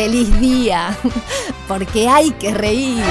[0.00, 0.96] feliz día,
[1.68, 3.04] porque hay que reír.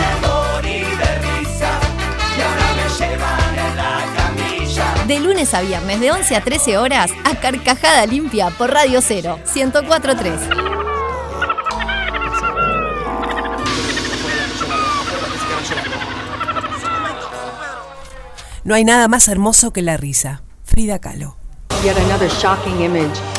[5.06, 9.39] De lunes a viernes, de 11 a 13 horas, a Carcajada Limpia por Radio 0,
[9.54, 10.39] 1043.
[18.63, 20.41] No hay nada más hermoso que la risa.
[20.63, 21.37] Frida Kahlo.
[21.83, 23.38] Yet another shocking image.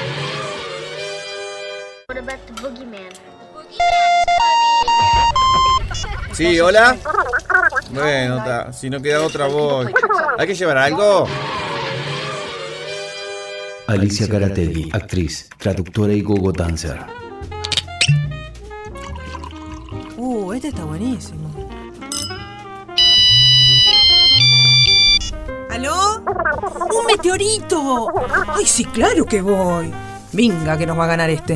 [2.21, 3.13] About the boogeyman?
[6.33, 6.95] Sí, hola.
[7.89, 9.87] Bueno, ta, si no queda otra voz.
[10.37, 11.25] ¿Hay que llevar algo?
[13.87, 16.99] Alicia Caratelli, actriz, traductora y gogo dancer.
[20.15, 21.49] Uh, este está buenísimo.
[25.71, 26.19] ¿Aló?
[26.19, 28.13] ¡Un meteorito!
[28.47, 29.91] ¡Ay, sí, claro que voy!
[30.31, 31.55] Venga, que nos va a ganar este.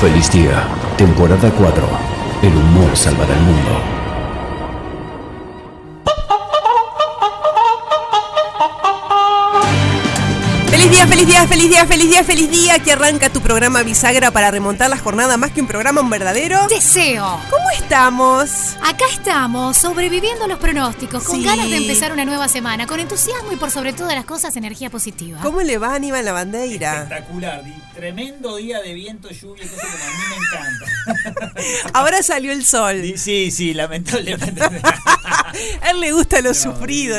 [0.00, 0.66] Feliz día,
[0.96, 1.86] temporada 4.
[2.40, 3.99] El humor salvará el mundo.
[10.90, 12.78] ¡Feliz día, feliz día, feliz día, feliz día, feliz día!
[12.80, 16.66] Que arranca tu programa Bisagra para remontar la jornada más que un programa, un verdadero.
[16.68, 17.40] Deseo.
[17.48, 18.50] ¿Cómo estamos?
[18.82, 21.44] Acá estamos, sobreviviendo a los pronósticos, con Sí.
[21.44, 24.90] ganas de empezar una nueva semana, con entusiasmo y por sobre todas las cosas, energía
[24.90, 25.38] positiva.
[25.42, 27.02] ¿Cómo le va Aníbal la bandeira?
[27.04, 27.62] Espectacular,
[27.94, 31.14] tremendo día de viento, lluvia, cosa como a mí me
[31.46, 31.52] encanta.
[31.98, 33.00] Ahora salió el sol.
[33.00, 34.60] Di- Sí, sí, lamentablemente.
[35.82, 37.16] A él le gusta lo sufrido,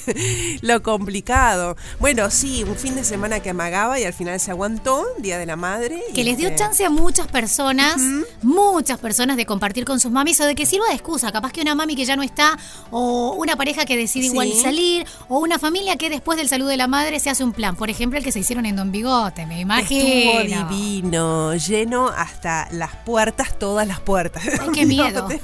[0.60, 1.76] lo complicado.
[2.00, 5.46] Bueno, sí, un fin de semana que amagaba y al final se aguantó, Día de
[5.46, 6.02] la Madre.
[6.10, 7.96] y Que les dio este, chance a muchas personas,
[8.42, 11.32] muchas personas de compartir con sus mamis o de que sirva de excusa.
[11.32, 12.58] Capaz que una mami que ya no está,
[12.90, 14.30] o una pareja que decide Sí.
[14.32, 17.52] igual salir, o una familia que después del saludo de la madre se hace un
[17.52, 17.74] plan.
[17.74, 20.40] Por ejemplo, el que se hicieron en Don Bigote, me imagino.
[20.42, 24.42] Estuvo divino, lleno hasta las puertas, todas las puertas.
[24.60, 25.26] Ay, qué miedo.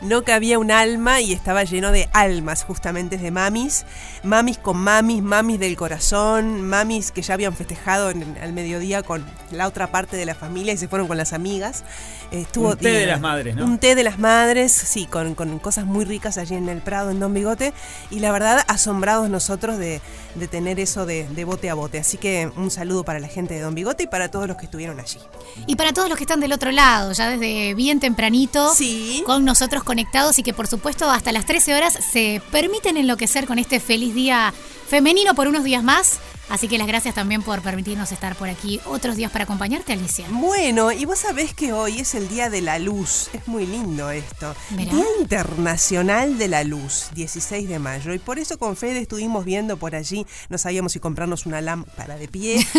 [0.00, 3.84] No cabía un alma y estaba lleno de almas, justamente de mamis.
[4.22, 6.77] Mamis con mamis, mamis del corazón, mamis
[7.12, 10.76] que ya habían festejado en- al mediodía con la otra parte de la familia y
[10.76, 11.84] se fueron con las amigas.
[12.30, 13.64] Estuvo Un té de las madres, ¿no?
[13.64, 17.10] Un té de las madres, sí, con, con cosas muy ricas allí en el Prado,
[17.10, 17.72] en Don Bigote.
[18.10, 20.00] Y la verdad, asombrados nosotros de,
[20.34, 21.98] de tener eso de, de bote a bote.
[21.98, 24.66] Así que un saludo para la gente de Don Bigote y para todos los que
[24.66, 25.18] estuvieron allí.
[25.66, 29.22] Y para todos los que están del otro lado, ya desde bien tempranito, Sí.
[29.24, 33.58] con nosotros conectados y que por supuesto hasta las 13 horas se permiten enloquecer con
[33.58, 34.52] este feliz día
[34.86, 36.18] femenino por unos días más.
[36.50, 40.26] Así que las gracias también por permitirnos estar por aquí otros días para acompañarte, Alicia.
[40.30, 43.28] Bueno, y vos sabés que hoy es el Día de la Luz.
[43.32, 44.54] Es muy lindo esto.
[44.70, 48.14] Día Internacional de la Luz, 16 de mayo.
[48.14, 52.16] Y por eso con Fede estuvimos viendo por allí, no sabíamos si comprarnos una lámpara
[52.16, 52.66] de pie.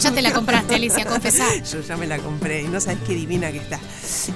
[0.00, 1.44] Ya te la compraste, Alicia, confesá.
[1.72, 3.76] Yo ya me la compré y no sabes qué divina que está.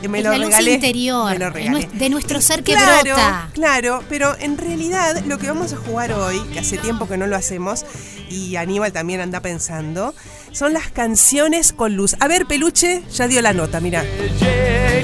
[0.03, 0.73] Eh, Me Es lo la luz regalé.
[0.75, 1.89] interior, me lo de regalé.
[1.93, 3.51] de nuestro ser que claro, brota.
[3.53, 7.27] Claro, pero en realidad lo que vamos a jugar hoy, que hace tiempo que no
[7.27, 7.85] lo hacemos,
[8.29, 10.15] y Aníbal también anda pensando,
[10.53, 12.15] son las canciones con luz.
[12.21, 14.05] A ver, Peluche, ya dio la nota, mira.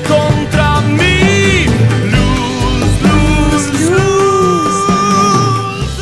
[0.06, 1.64] contra mí.
[2.12, 4.86] Luz, luz, luz.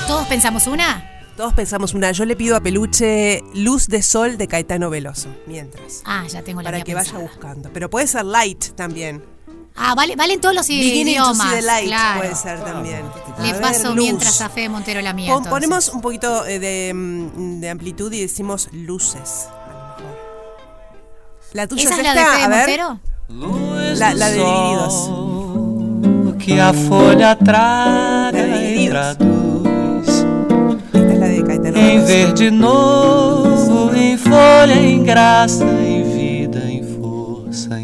[0.07, 1.11] ¿Todos pensamos una?
[1.39, 2.13] Todos pensamos una.
[2.13, 5.35] Yo le pido a Peluche Luz de Sol de Caetano Veloso.
[5.47, 6.03] Mientras.
[6.05, 7.71] Ah, ya tengo la Para que vaya buscando.
[7.73, 9.34] Pero puede ser light también.
[9.77, 11.49] Ah, vale, valen todos los Beginning to idiomas.
[11.51, 12.21] see the light claro.
[12.21, 13.03] puede ser también.
[13.43, 13.97] Le A ver, paso luz.
[14.05, 15.33] mientras a Fede Montero la mía.
[15.33, 19.49] Pon- ponemos un poquito eh, de, mm, de amplitud y decimos luces.
[19.49, 20.19] a lo mejor.
[21.55, 22.59] La tuya ¿Esa es es la de esta, Fede a ver.
[22.59, 23.01] Montero?
[23.99, 25.11] La, la de Divididos.
[26.39, 29.17] Que a folha traga e Divididos.
[29.17, 30.09] traduz
[30.93, 32.07] Esta es la de Caetano Em Veloso.
[32.07, 37.84] verde novo, em folha, em graça, em vida, em força, em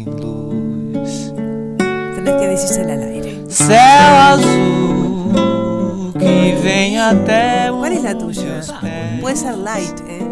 [2.23, 3.43] Tenés que decírsela al aire.
[3.49, 8.61] Céu azul que vem até ¿Cuál es la tuya?
[8.81, 10.27] pés Puede ser light, ¿eh?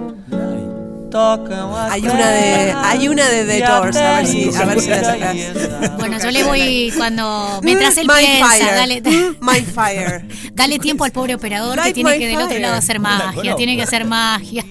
[1.90, 4.90] Hay una de, hay una de The e Doors, a ver si, a ver si
[4.90, 7.60] la e esa- Bueno, yo le voy cuando.
[7.64, 8.76] Mientras él Mm, My piensa, fire.
[8.76, 10.26] dale, Mm, My fire.
[10.54, 13.56] dale tiempo al pobre operador que tiene que del otro lado hacer magia.
[13.56, 14.64] Tiene que hacer magia.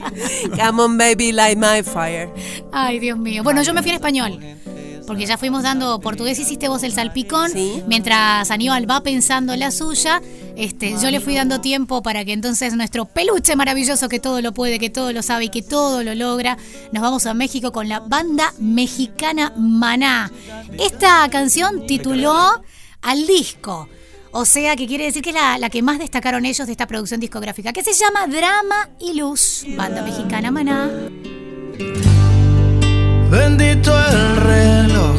[0.51, 2.31] Come on, baby, light my fire.
[2.73, 3.43] Ay, Dios mío.
[3.43, 4.39] Bueno, yo me fui en español.
[5.09, 7.51] Porque ya fuimos dando portugués, hiciste vos el salpicón.
[7.51, 7.83] Sí.
[7.89, 10.21] Mientras Aníbal va pensando la suya,
[10.55, 14.53] este, yo le fui dando tiempo para que entonces nuestro peluche maravilloso que todo lo
[14.53, 16.59] puede, que todo lo sabe y que todo lo logra,
[16.93, 20.31] nos vamos a México con la banda mexicana Maná.
[20.79, 22.63] Esta canción tituló
[23.01, 23.89] al disco.
[24.33, 26.87] O sea, que quiere decir que es la, la que más destacaron ellos de esta
[26.87, 30.91] producción discográfica, que se llama Drama y Luz, banda mexicana Maná.
[33.31, 35.17] Bendito el reloj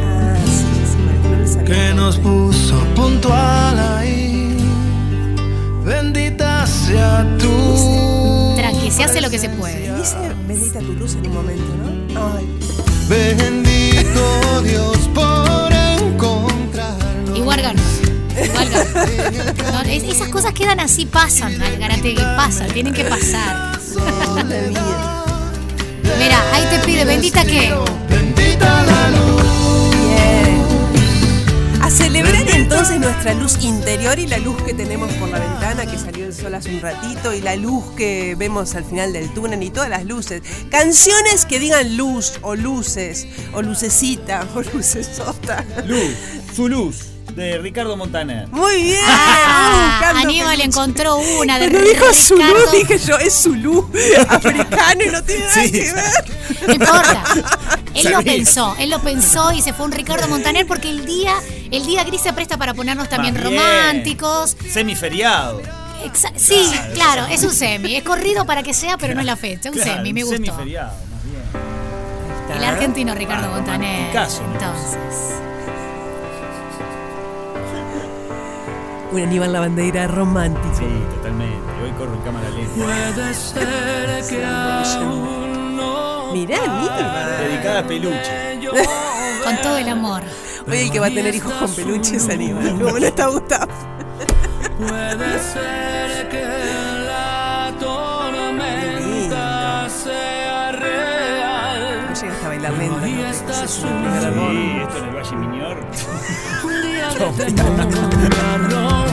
[0.00, 4.56] Ah, sí, sí, que nos puso puntual ahí.
[5.84, 8.54] Bendita sea tú.
[8.56, 9.94] Tranqui, se hace lo que se puede.
[9.96, 10.16] Dice
[10.46, 11.64] bendita tu luz en un momento,
[12.14, 12.34] ¿no?
[12.36, 12.46] Ay,
[13.08, 17.38] Bendito Dios por encontrarnos.
[17.38, 17.80] Igual ganó.
[18.44, 19.72] Igual ganó.
[19.72, 23.78] No, es- esas cosas quedan así, pasan, Algarategui, pasan, tienen que pasar.
[26.18, 27.74] Mira, ahí te pide, bendita que.
[28.08, 29.90] Bendita la luz.
[29.90, 31.82] Bien.
[31.82, 35.98] A celebrar entonces nuestra luz interior y la luz que tenemos por la ventana, que
[35.98, 39.62] salió el sol hace un ratito, y la luz que vemos al final del túnel
[39.62, 40.42] y todas las luces.
[40.70, 45.64] Canciones que digan luz o luces, o lucecita, o lucesota.
[45.86, 46.14] Luz,
[46.54, 48.48] su luz, de Ricardo Montaner.
[48.48, 48.98] Muy bien.
[49.06, 50.64] Ah, buscando Aníbal peluche.
[50.66, 52.70] encontró una de Cuando dijo Zulu, Ricardo.
[52.72, 53.90] dije yo, es Zulu,
[54.28, 56.24] africano y no tiene nada Sí, que ver.
[56.66, 57.24] No importa.
[57.94, 61.34] Él lo pensó, él lo pensó y se fue un Ricardo Montaner porque el día,
[61.70, 63.60] el día gris se presta para ponernos también Más bien.
[63.62, 64.56] románticos.
[64.70, 65.60] Semiferiado.
[66.04, 67.96] Exa- sí, claro, es un semi.
[67.96, 69.70] Es corrido para que sea, pero no es la fecha.
[69.70, 70.44] Un Claro, semi, me un gustó.
[70.44, 72.56] Semiferiado, más bien.
[72.58, 74.08] El argentino Ricardo Ah, Montaner.
[74.08, 75.34] Entonces.
[79.16, 80.74] Un Aníbal Lavandeira romántico.
[80.76, 80.84] Sí,
[81.14, 81.56] totalmente.
[81.82, 82.74] Hoy corro en cámara lenta.
[82.74, 87.38] Puede ser que aún no Mirá, Aníbal.
[87.48, 88.60] Dedicada a peluche.
[89.42, 90.22] Con todo el amor.
[90.68, 92.72] Hoy el que va a tener hijos con peluches es Aníbal.
[92.72, 93.72] Como no está Gustavo.
[94.76, 96.44] Puede ser que
[97.06, 99.38] la tormenta
[99.88, 102.06] sea real.
[102.10, 102.74] No llegaste a bailar.
[102.76, 103.64] Sí, esto
[104.98, 105.86] en el Valle Miñor.
[106.64, 109.05] Un día de.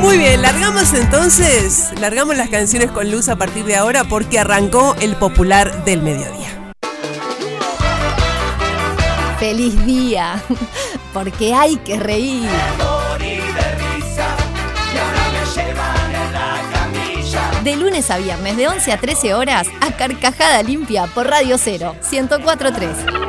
[0.00, 4.96] Muy bien, largamos entonces, largamos las canciones con luz a partir de ahora porque arrancó
[5.00, 6.72] el popular del mediodía.
[9.38, 10.42] Feliz día,
[11.12, 12.48] porque hay que reír.
[17.62, 21.94] De lunes a viernes, de 11 a 13 horas, a Carcajada Limpia por Radio 0,
[22.10, 23.19] 1043.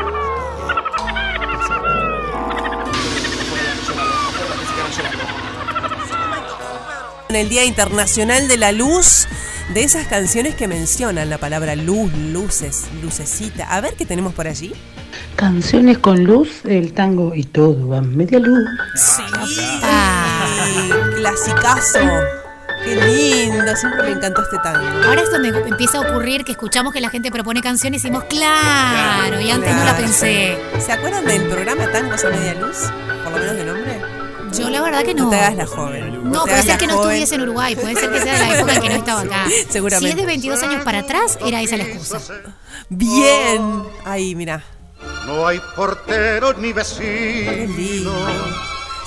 [7.31, 9.25] En el Día Internacional de la Luz,
[9.73, 13.73] de esas canciones que mencionan la palabra luz, luces, lucecita.
[13.73, 14.73] A ver qué tenemos por allí.
[15.37, 18.59] Canciones con luz, el tango y todo va media luz.
[18.97, 19.21] Sí,
[19.81, 20.45] Ah.
[21.15, 21.99] clasicazo.
[22.83, 25.07] Qué lindo, siempre me encantó este tango.
[25.07, 28.25] Ahora es donde empieza a ocurrir que escuchamos que la gente propone canciones y decimos,
[28.25, 30.57] claro, y antes no la pensé.
[30.85, 32.77] ¿Se acuerdan del programa Tangos a Media Luz?
[33.23, 33.90] Por lo menos de nombre.
[34.57, 35.25] Yo la verdad que no.
[35.25, 36.31] No te hagas la joven.
[36.31, 37.09] No, puede ser que no joven.
[37.11, 39.45] estuviese en Uruguay, puede ser que sea de la época en que no estaba acá.
[39.69, 40.07] Seguramente.
[40.07, 42.19] Si es de 22 años para atrás, era esa la excusa.
[42.89, 43.83] Bien.
[44.05, 44.63] Ahí, mira.
[45.25, 48.13] No hay porteros ni Qué lindo.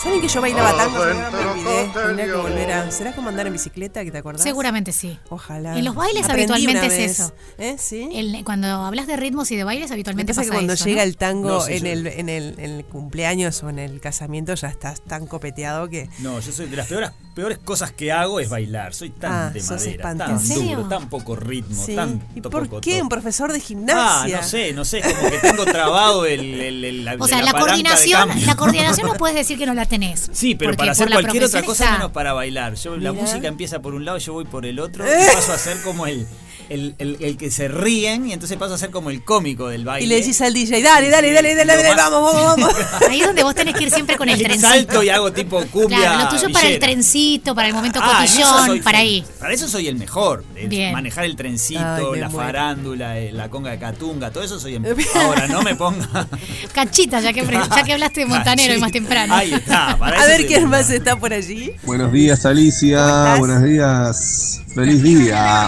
[0.04, 0.98] ¿Saben que yo bailaba tango?
[0.98, 1.90] pero ahora me olvidé.
[1.94, 2.90] Tendría que volver a.
[2.90, 4.42] ¿Será como andar en bicicleta que te acordás?
[4.42, 5.18] Seguramente sí.
[5.30, 5.78] Ojalá.
[5.78, 7.32] En los bailes Aprendí habitualmente es eso.
[7.56, 7.76] ¿Eh?
[7.78, 8.08] ¿Sí?
[8.12, 10.84] El- cuando hablas de ritmos y de bailes Me habitualmente pasa pasa que cuando eso,
[10.84, 11.08] llega ¿no?
[11.08, 14.00] el tango No, sí, en, yo- el, en, el, en el cumpleaños o en el
[14.00, 16.10] casamiento ya estás tan copeteado que.
[16.18, 18.92] No, yo soy de las peores, peores cosas que hago es bailar.
[18.94, 20.76] Soy tan Ah, de sos madera, tan ¿En serio?
[20.76, 21.94] duro, tan poco ritmo, Sí.
[21.96, 23.00] tan ¿Y por qué?
[23.00, 24.36] Un profesor de Ah, gimnasia.
[24.36, 27.52] no sé, no sé, como que tengo trabado el, el- el- la, O sea, la
[27.52, 30.28] coordinación, la coordinación no puedes decir que no la tenés.
[30.32, 32.74] Sí, pero para hacer cualquier otra cosa está- menos para bailar.
[32.74, 35.28] Yo, la música empieza por un lado, yo voy por el otro Eh.
[35.30, 36.26] y paso a ser como el,
[36.68, 39.84] el, el- el que se ríen y entonces paso a ser como el cómico del
[39.84, 40.04] baile.
[40.04, 42.74] Y le decís al DJ, dale, dale, dale, dale, dale, vamos, vamos, vamos.
[43.08, 44.68] Ahí es donde vos tenés que ir siempre con el trencito.
[44.68, 45.98] Salto y hago tipo cumbia.
[45.98, 49.24] Claro, lo tuyo para el trencito, para el momento Ah, cotillón, soy para ahí.
[49.38, 50.44] Para eso soy el mejor.
[50.68, 50.92] Bien.
[50.92, 51.80] Manejar el trencito,
[52.14, 52.46] Ay, la muero.
[52.46, 55.22] farándula, eh, la conga de Catunga, todo eso soy el mejor.
[55.22, 56.26] Ahora, no me ponga.
[56.72, 59.34] Cachita, ya que, ya que hablaste de Montanero y más temprano.
[59.34, 59.96] Ahí está.
[59.98, 61.72] Para A eso ver quién más está por allí.
[61.84, 63.36] Buenos días, Alicia.
[63.36, 64.60] Buenos días.
[64.74, 65.66] Feliz día.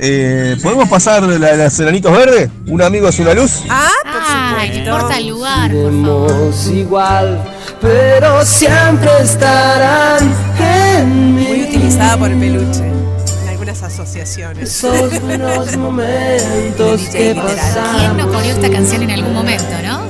[0.00, 2.48] Eh, ¿Podemos pasar de la de los enanitos verdes?
[2.68, 3.62] ¿Un amigo es una luz?
[3.68, 4.90] Ah, por Ay, no supuesto.
[4.90, 7.44] importa el lugar, por igual,
[7.80, 11.62] pero siempre estarán en Muy mí.
[11.68, 12.84] utilizada por el peluche.
[13.42, 14.68] En algunas asociaciones.
[14.70, 18.16] Esos buenos momentos que ¿Quién pasamos.
[18.16, 20.00] no coreó esta canción en algún momento, no?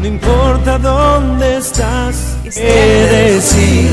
[0.00, 3.90] No importa dónde estás, Que he de decir,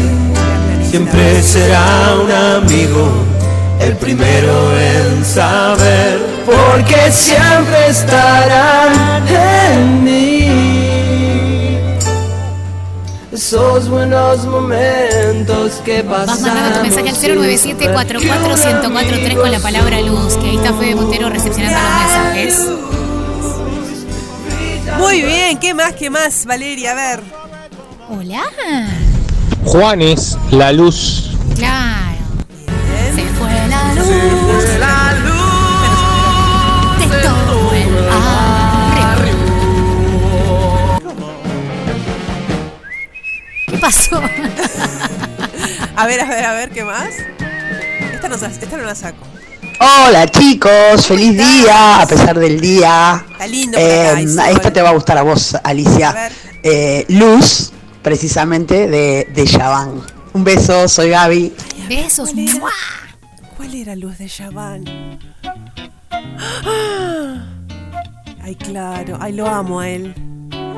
[0.89, 3.12] siempre será un amigo.
[3.79, 10.48] El primero en saber, porque siempre estarán en mí.
[13.32, 16.41] Esos buenos momentos que Vas pasamos.
[16.41, 21.77] mandando tu mensaje al 097-44143 con la palabra luz, que ahí está Fede Montero recepcionando
[21.79, 22.67] los mensajes.
[24.98, 26.94] Muy bien, ¿qué más, qué más, Valeria?
[26.94, 27.22] A ver.
[28.10, 28.41] Hola.
[29.66, 31.32] Juanes, la luz.
[31.56, 32.18] Claro.
[33.16, 34.08] Se fue la luz.
[34.80, 37.10] La luz.
[37.10, 37.98] de todo el
[39.12, 39.48] arreglo.
[43.68, 44.22] ¿Qué pasó?
[45.96, 47.10] A ver, a ver, a ver, ¿qué más?
[48.14, 49.18] Esta no, esta no la saco.
[49.80, 53.26] Hola chicos, feliz día a pesar del día.
[53.32, 53.88] Está lindo acá,
[54.22, 56.12] Eh, esto te va a gustar a vos, A Alicia.
[56.12, 56.32] ver.
[56.62, 57.72] Eh, Luz,
[58.08, 60.02] precisamente de, de Yavan.
[60.32, 61.54] Un beso, soy Gaby.
[61.90, 62.30] Besos.
[62.32, 62.70] ¿Cuál era?
[63.58, 64.86] ¿Cuál era Luz de Chaván?
[66.64, 67.46] ¡Ah!
[68.42, 69.18] Ay, claro.
[69.20, 70.16] Ay, lo amo a él.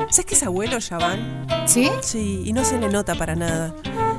[0.09, 1.45] ¿Sabes que es abuelo Chaván?
[1.67, 1.91] ¿Sí?
[2.01, 3.75] Sí, y no se le nota para nada.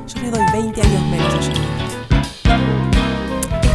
[0.07, 1.80] Yo le doy 20 años menos a.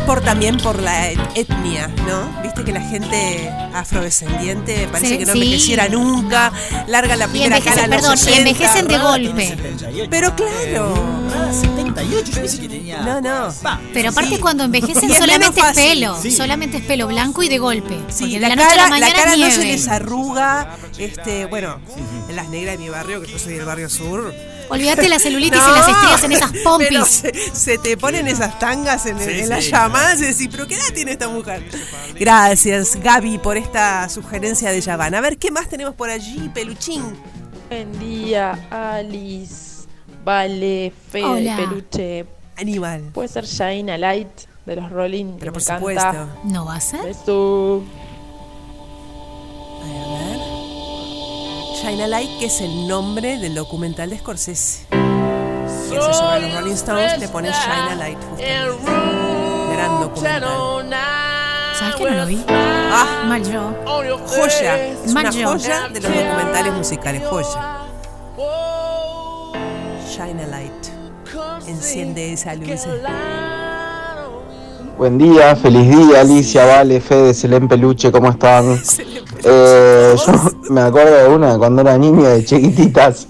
[0.05, 2.41] Por también por la et- etnia, ¿no?
[2.43, 5.41] Viste que la gente afrodescendiente parece Sí, que no sí.
[5.41, 6.51] envejeciera nunca,
[6.87, 8.49] larga la Y primera cara a envejecen, los perdón, y 60.
[8.49, 9.47] envejecen de golpe.
[9.47, 10.07] 78.
[10.11, 10.93] Pero claro.
[11.35, 13.01] Ah, 78, yo pensé que tenía.
[13.01, 13.53] No, no.
[13.65, 14.39] Va, Pero aparte Sí.
[14.41, 16.31] cuando envejecen solamente es pelo, Sí.
[16.31, 17.97] solamente es pelo blanco y de golpe.
[18.09, 19.51] Sí, porque de la, la, noche a cara, la mañana la cara no nieve.
[19.51, 20.77] se les arruga.
[20.99, 21.79] Este, bueno,
[22.29, 24.33] en las negras de mi barrio, que yo soy del barrio sur.
[24.69, 27.07] Olvídate la celulitis y las estrías en esas pero pompis.
[27.07, 29.45] Se, se te ponen esas tangas en, Sí, en sí.
[29.47, 31.63] las llamadas y decís, ¿pero qué edad tiene esta mujer?
[32.19, 35.13] Gracias, Gaby, por esta sugerencia de Yaván.
[35.15, 37.03] A ver, ¿qué más tenemos por allí, peluchín?
[37.69, 39.85] Buen día, Alice.
[40.23, 41.55] Vale, Fede, Hola.
[41.57, 42.25] Peluche.
[42.57, 43.11] Animal.
[43.13, 44.27] Puede ser Shine a Light
[44.65, 45.33] de los Rolling.
[45.33, 45.77] que Pero me por encanta.
[46.11, 46.39] supuesto.
[46.45, 47.03] ¿No va a ser?
[47.03, 47.83] Beso.
[49.83, 50.24] A ver.
[51.85, 54.87] Shine a Light, que es el nombre del documental de Scorsese.
[54.89, 54.97] Que
[55.99, 59.75] hace sobre los Rolling Stones, le pone Shine a Light, justamente.
[59.75, 60.89] Gran documental.
[61.77, 62.43] ¿Sabes que no lo vi?
[62.49, 63.71] Ah, Mal yo.
[64.25, 64.77] joya.
[64.87, 65.49] Es Mal una yo.
[65.49, 67.77] joya de los documentales musicales, joya.
[70.09, 70.87] Shine a light.
[71.67, 72.81] Enciende esa luz.
[74.97, 78.79] Buen día, feliz día, Alicia, Vale, Fede, Selén Peluche, ¿cómo están?
[79.47, 80.33] Eh, yo
[80.71, 83.27] me acuerdo de una cuando era niño de chiquititas,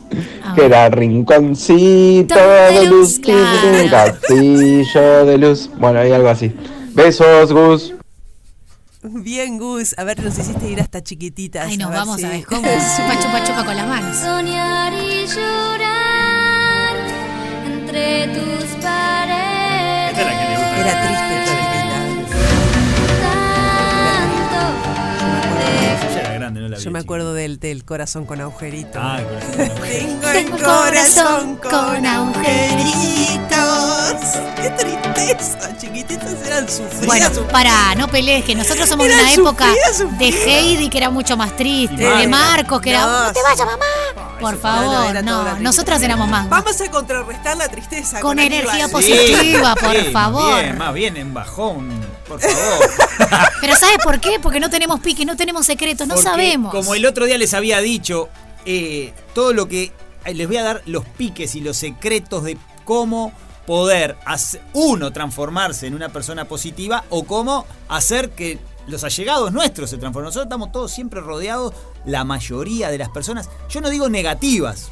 [0.55, 5.69] que era Rinconcito de luz, un castillo de luz.
[5.77, 6.55] Bueno, hay algo así.
[6.93, 7.93] Besos, Gus.
[9.03, 9.93] Bien, Gus.
[9.97, 11.67] A ver, nos hiciste ir hasta chiquititas.
[11.67, 12.61] Ay, nos vamos si- a ver cómo.
[12.95, 14.15] Chupa, chupa, chupa con las manos.
[14.15, 16.95] Soñar y llorar
[17.65, 18.79] entre tus
[20.77, 21.95] Era triste, chiquitita.
[26.01, 26.83] Yo ya era grande, no la vi.
[26.83, 28.99] Yo me acuerdo del, del corazón con agujerito.
[29.01, 30.25] Ah, el corazón con agujerito.
[30.25, 33.55] Tengo el corazón con agujeritos.
[34.55, 37.05] Qué tristeza, chiquititas eran sufridas.
[37.05, 37.51] Bueno, sufridas.
[37.51, 39.65] para, no pelees, que nosotros somos de una época
[40.19, 44.24] de Heidi que era mucho más triste, de Marcos que era, No, te vayas mamá.
[44.51, 45.59] Por favor, no.
[45.59, 46.47] Nosotras éramos más.
[46.49, 48.19] Vamos a contrarrestar la tristeza.
[48.19, 48.91] Con energía Aníbal.
[48.91, 50.43] positiva, por Sí, favor.
[50.53, 51.89] Más bien, más bien en bajón,
[52.27, 52.89] por favor.
[53.61, 54.39] Pero ¿sabes por qué?
[54.41, 56.71] Porque no tenemos pique, no tenemos secretos, no Porque, sabemos.
[56.73, 58.29] Como el otro día les había dicho,
[58.65, 59.91] eh, todo lo que.
[60.25, 63.31] eh, Les voy a dar los piques y los secretos de cómo
[63.65, 69.89] poder, hacer- uno, transformarse en una persona positiva o cómo hacer que los allegados nuestros
[69.89, 70.25] se transformen.
[70.27, 71.73] Nosotros estamos todos siempre rodeados,
[72.05, 74.89] la mayoría de las personas, yo no digo negativas.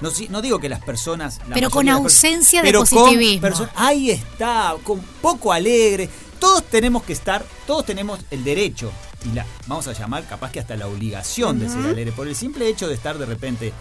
[0.00, 1.38] No, no digo que las personas.
[1.48, 3.68] la Pero con de personas- ausencia de pero con positivismo.
[3.74, 6.08] ahí está, con poco alegre.
[6.38, 8.92] Todos tenemos que estar, todos tenemos el derecho
[9.28, 12.36] y la vamos a llamar capaz que hasta la obligación de ser alegre por el
[12.36, 13.72] simple hecho de estar de repente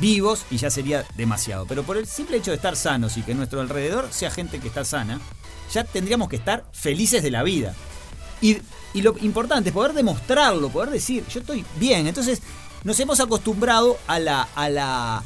[0.00, 3.34] vivos y ya sería demasiado, pero por el simple hecho de estar sanos y que
[3.34, 5.20] nuestro alrededor sea gente que está sana,
[5.72, 7.74] ya tendríamos que estar felices de la vida.
[8.40, 8.58] Y,
[8.94, 12.06] y lo importante es poder demostrarlo, poder decir, yo estoy bien.
[12.06, 12.40] Entonces,
[12.84, 15.22] nos hemos acostumbrado a la, a la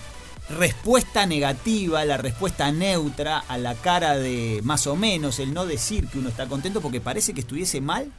[0.59, 6.09] respuesta negativa, la respuesta neutra, a la cara de más o menos, el no decir
[6.09, 8.11] que uno está contento porque parece que estuviese mal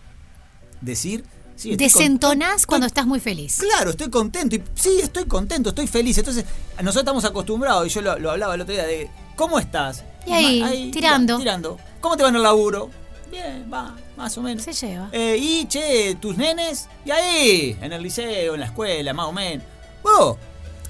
[0.82, 1.24] decir.
[1.56, 3.58] Sí, estoy Desentonás cuando estás muy feliz.
[3.60, 4.56] Claro, estoy contento.
[4.56, 6.18] Y, sí, estoy contento, estoy feliz.
[6.18, 6.46] Entonces,
[6.78, 10.04] nosotros estamos acostumbrados, y yo lo, lo hablaba el otro día, de ¿cómo estás?
[10.26, 11.38] Y ahí, Ma- tirando.
[11.38, 11.78] tirando.
[12.02, 12.90] ¿Cómo te va en el laburo?
[13.34, 14.64] Bien, va, más o menos.
[14.64, 15.10] Se lleva.
[15.12, 19.32] Eh, y, che, tus nenes, y ahí, en el liceo, en la escuela, más o
[19.32, 19.66] menos.
[20.04, 20.38] Vos,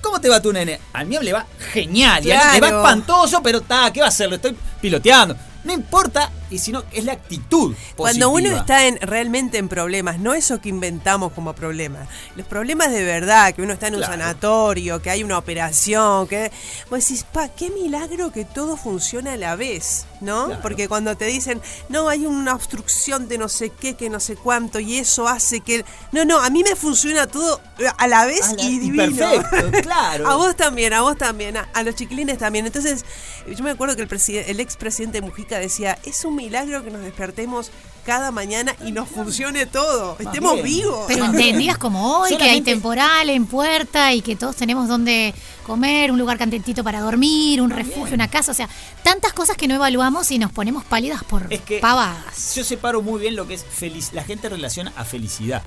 [0.01, 0.77] ¿cómo te va tu nene?
[0.91, 4.07] Al mío le va genial, y a él le va espantoso, pero está, ¿qué va
[4.07, 4.27] a hacer?
[4.27, 5.37] Lo estoy piloteando.
[5.63, 7.75] No importa, y si no, es la actitud.
[7.95, 8.59] Cuando uno positiva.
[8.59, 13.53] está en, realmente en problemas, no eso que inventamos como problemas, los problemas de verdad,
[13.53, 16.51] que uno está en un sanatorio, que hay una operación, que
[16.89, 20.45] vos decís, pa, qué milagro que todo funciona a la vez, ¿no?
[20.45, 20.61] Claro.
[20.61, 24.35] Porque cuando te dicen, no, hay una obstrucción de no sé qué, que no sé
[24.35, 25.83] cuánto, y eso hace que...
[26.11, 27.59] No, no, a mí me funciona todo
[27.97, 29.15] a la vez A la- y divino.
[29.17, 30.29] perfecto, claro.
[30.29, 32.65] a vos también, a vos también, a, a los chiquilines también.
[32.65, 33.05] Entonces,
[33.47, 34.09] yo me acuerdo que el,
[34.47, 37.71] el expresidente Mujica decía, es un milagro que nos despertemos
[38.05, 40.65] cada mañana y nos funcione todo, estemos bien.
[40.65, 41.05] vivos.
[41.07, 45.33] Pero en días como hoy, que hay temporal en puerta y que todos tenemos donde
[45.65, 48.67] comer, un lugar cantentito para dormir, un refugio, una casa, o sea,
[49.03, 52.55] tantas cosas que no evaluamos y nos ponemos pálidas por Es que pavadas.
[52.55, 54.11] yo separo muy bien lo que es feliz.
[54.11, 55.63] La gente relaciona a felicidad.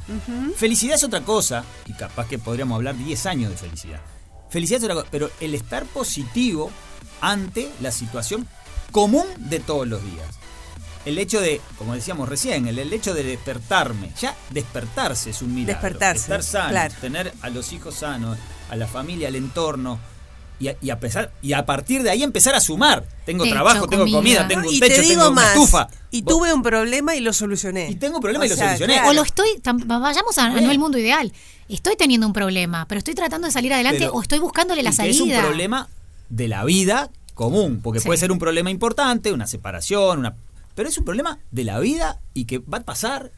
[0.57, 4.01] Felicidad es otra cosa, y capaz que podríamos hablar 10 años de felicidad.
[4.51, 6.71] Felicidad es otra cosa, pero el estar positivo
[7.23, 8.47] ante la situación
[8.93, 10.27] común de todos los días.
[11.07, 15.55] El hecho de, como decíamos recién, el, el hecho de despertarme, ya despertarse es un
[15.55, 15.81] milagro.
[15.81, 16.95] Despertarse, Estar sano, claro.
[17.01, 18.37] tener a los hijos sanos,
[18.69, 19.99] a la familia, al entorno.
[20.59, 23.05] Y a, y a pesar, y a partir de ahí empezar a sumar.
[23.27, 24.17] Tengo Techo, trabajo, tengo comida.
[24.19, 25.89] comida, tengo un techo, te digo tengo una más, estufa.
[26.11, 27.91] y Vos- tuve un problema y lo solucioné.
[27.91, 28.95] Y tengo un problema O y lo sea, solucioné.
[28.95, 29.11] claro.
[29.11, 29.49] O lo estoy,
[29.85, 31.31] vayamos a, a no el mundo ideal.
[31.69, 34.89] Estoy teniendo un problema, pero estoy tratando de salir adelante Pero- o estoy buscándole la
[34.89, 35.15] y que salida.
[35.15, 35.89] es un problema
[36.31, 38.07] de la vida común, porque Sí.
[38.07, 40.35] puede ser un problema importante, una separación, una
[40.77, 43.33] pero es un problema de la vida y que va a pasar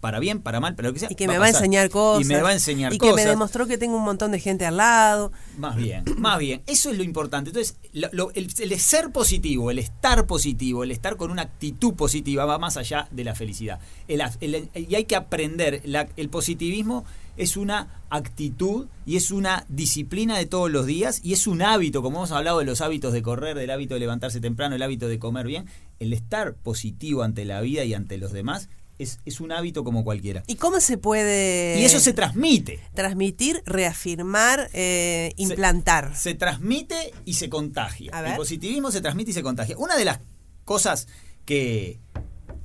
[0.00, 1.08] para bien, para mal, para lo que sea.
[1.10, 2.24] Y que me va a enseñar cosas.
[2.24, 4.64] Y me va a enseñar Y que me demostró que tengo un montón de gente
[4.66, 5.32] al lado.
[5.58, 6.62] Más bien, más bien.
[6.66, 7.50] Eso es lo importante.
[7.50, 11.94] Entonces, lo- lo- el, el ser positivo, el estar positivo, el estar con una actitud
[11.94, 13.80] positiva va más allá de la felicidad.
[14.06, 15.80] El- el- y hay que aprender.
[15.84, 17.04] la- el positivismo
[17.36, 22.02] es una actitud y es una disciplina de todos los días y es un hábito,
[22.02, 25.08] como hemos hablado de los hábitos de correr, del hábito de levantarse temprano, el hábito
[25.08, 25.66] de comer bien.
[25.98, 28.68] El estar positivo ante la vida y ante los demás
[28.98, 30.42] es, es un hábito como cualquiera.
[30.46, 32.80] ¿Y cómo se puede Y eso se transmite.
[32.94, 36.16] transmitir, reafirmar, eh, implantar?
[36.16, 38.12] Se transmite y se contagia.
[38.24, 39.76] El positivismo se transmite y se contagia.
[39.78, 40.20] Una de las
[40.64, 41.08] cosas
[41.44, 42.00] que,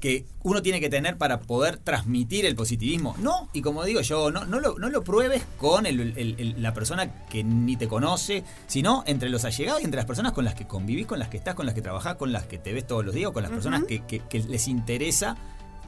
[0.02, 4.32] que uno tiene que tener para poder transmitir el positivismo, no, y como digo yo,
[4.32, 7.88] no, no, lo, no lo pruebes con el- el- el- la persona que ni te
[7.88, 11.30] conoce, sino entre los allegados y entre las personas con las que convivís, con las
[11.30, 13.34] que estás, con las que trabajás, con las que te ves todos los días, o
[13.34, 15.38] con las personas que, que- que les interesa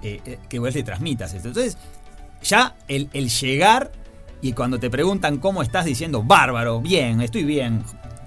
[0.04, 1.48] eh, eh, que vos le transmitas esto.
[1.48, 1.78] Entonces,
[2.44, 3.92] ya el, el llegar
[4.42, 7.84] y cuando te preguntan cómo estás diciendo, bárbaro, bien, estoy bien,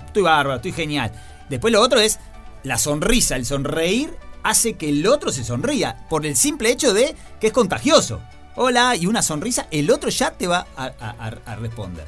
[0.07, 1.13] estoy bárbaro, estoy genial.
[1.51, 2.19] Después lo otro es
[2.63, 4.11] la sonrisa, el sonreír
[4.49, 8.21] hace que el otro se sonría por el simple hecho de que es contagioso.
[8.55, 12.07] Hola, y una sonrisa, el otro ya te va a, a- a- a responder.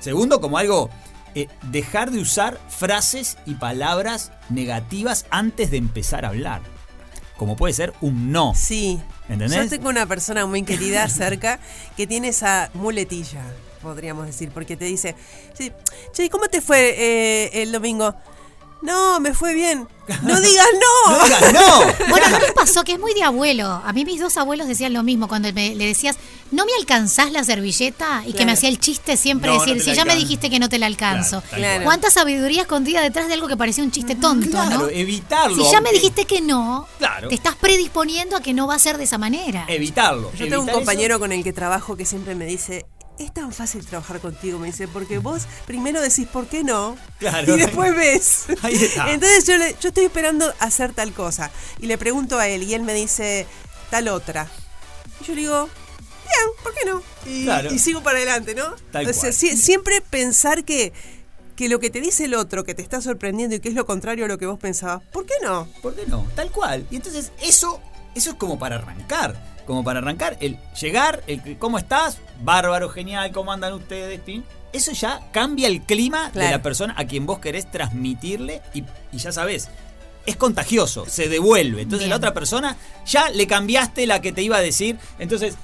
[0.00, 0.90] Segundo, como algo,
[1.34, 6.60] eh, dejar de usar frases y palabras negativas antes de empezar a hablar.
[7.36, 8.52] Como puede ser un no.
[8.54, 9.00] Sí.
[9.28, 9.56] ¿Entendés?
[9.64, 11.60] Yo tengo una persona muy querida cerca
[11.96, 13.42] que tiene esa muletilla,
[13.82, 15.14] podríamos decir, porque te dice,
[15.54, 15.70] sí,
[16.12, 18.14] che, ¿cómo te fue eh, el domingo?
[18.80, 19.88] No, me fue bien.
[20.22, 20.66] No digas
[21.06, 21.18] no.
[21.18, 22.06] No digas no.
[22.08, 23.66] Bueno, ¿no les pasó que es muy de abuelo?
[23.84, 26.16] A mí mis dos abuelos decían lo mismo cuando me- le decías,
[26.52, 28.22] ¿no me alcanzás la servilleta?
[28.24, 30.20] Y que me hacía el chiste siempre No, decir, si ya me alcanzo".
[30.20, 31.42] dijiste que no te la alcanzo.
[31.52, 31.84] Claro.
[31.84, 34.88] ¿Cuánta sabiduría escondida detrás de algo que parecía un chiste tonto, Claro, no?
[34.88, 35.56] evitarlo.
[35.64, 37.28] Si ya me dijiste que no, Claro.
[37.28, 39.66] te estás predisponiendo a que no va a ser de esa manera.
[39.68, 40.32] Evitarlo.
[40.34, 42.86] Yo tengo un compañero con el que trabajo que siempre me dice,
[43.18, 47.54] es tan fácil trabajar contigo, me dice, porque vos primero decís por qué no Claro.
[47.56, 48.44] y después ves.
[48.62, 49.12] Ahí está.
[49.12, 51.50] Entonces yo, le- yo estoy esperando hacer tal cosa
[51.80, 53.46] y le pregunto a él y él me dice
[53.90, 54.46] tal otra.
[55.20, 57.02] Y yo le digo, bien, ¿por qué no?
[57.26, 57.72] Y, Claro.
[57.72, 58.74] y sigo para adelante, ¿no?
[58.92, 59.32] Tal O sea, cual.
[59.32, 60.92] sie- siempre pensar que,
[61.56, 63.84] que lo que te dice el otro, que te está sorprendiendo y que es lo
[63.86, 65.66] contrario a lo que vos pensabas, ¿por qué no?
[65.82, 66.24] ¿Por qué no?
[66.36, 66.86] Tal cual.
[66.90, 67.80] Y entonces eso,
[68.14, 69.57] eso es como para arrancar.
[69.68, 72.16] Como para arrancar, el llegar, el que, ¿cómo estás?
[72.42, 74.18] Bárbaro, genial, ¿cómo andan ustedes?
[74.18, 74.42] Pin.
[74.72, 79.18] Eso ya cambia el clima de la persona a quien vos querés transmitirle y, y
[79.18, 79.68] ya sabés.
[80.24, 81.82] Es contagioso, se devuelve.
[81.82, 82.10] Entonces Bien.
[82.10, 84.96] la otra persona ya le cambiaste la que te iba a decir.
[85.18, 85.54] Entonces,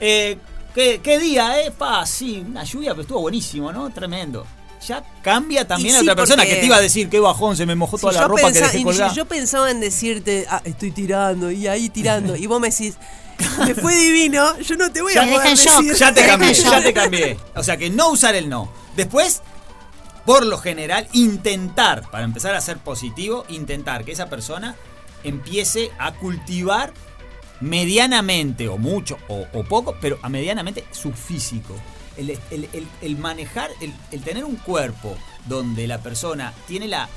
[0.00, 0.38] eh,
[0.74, 1.70] ¿qué, qué día, eh?
[1.70, 3.90] Pa, sí, una lluvia, pero estuvo buenísimo, ¿no?
[3.90, 4.44] Tremendo.
[4.86, 7.74] Ya cambia también sí, otra persona que te iba a decir qué bajón, se me
[7.74, 9.12] mojó toda Si la yo ropa pensa- que dejé y colgada.
[9.12, 12.94] yo pensaba en decirte, ah, estoy tirando y ahí tirando, y vos me decís,
[13.66, 15.94] me fue divino, yo no te voy a poder decir.
[15.96, 17.38] Ya te cambié, ya te cambié.
[17.54, 18.70] O sea que no usar el no.
[18.96, 19.42] Después,
[20.24, 24.76] por lo general, intentar, para empezar a ser positivo, intentar que esa persona
[25.24, 26.92] empiece a cultivar
[27.60, 31.74] medianamente, o mucho, o, o poco, pero a medianamente su físico.
[32.16, 37.08] El, el- el- el manejar, el, el tener un cuerpo donde la persona tiene la,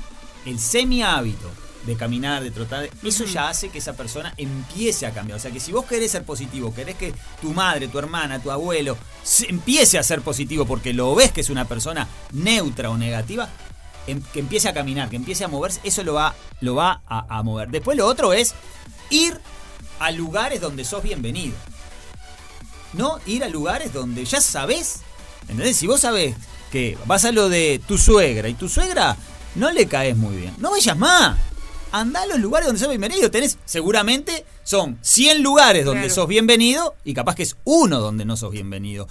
[0.46, 1.50] el semi hábito
[1.86, 5.38] de caminar, de trotar, eso ya hace que esa persona empiece a cambiar.
[5.38, 8.50] O sea que si vos querés ser positivo, querés que tu madre, tu hermana, tu
[8.50, 12.98] abuelo se- empiece a ser positivo porque lo ves que es una persona neutra o
[12.98, 13.48] negativa,
[14.06, 17.38] em- que empiece a caminar, que empiece a moverse, eso lo va, lo va a,
[17.38, 17.70] a mover.
[17.70, 18.54] Después lo otro es
[19.08, 19.40] ir
[20.00, 21.54] a lugares donde sos bienvenido.
[22.92, 25.00] No ir a lugares donde ya sabés.
[25.42, 25.76] ¿Entendés?
[25.76, 26.34] Si vos sabés
[26.72, 29.16] que vas a lo de tu suegra y tu suegra
[29.56, 31.36] no le caes muy bien, no vayas más.
[31.92, 33.30] Andá a los lugares donde sos bienvenido.
[33.32, 36.14] Tenés, seguramente son 100 lugares donde Claro.
[36.14, 39.08] sos bienvenido y capaz que es uno donde no sos bienvenido.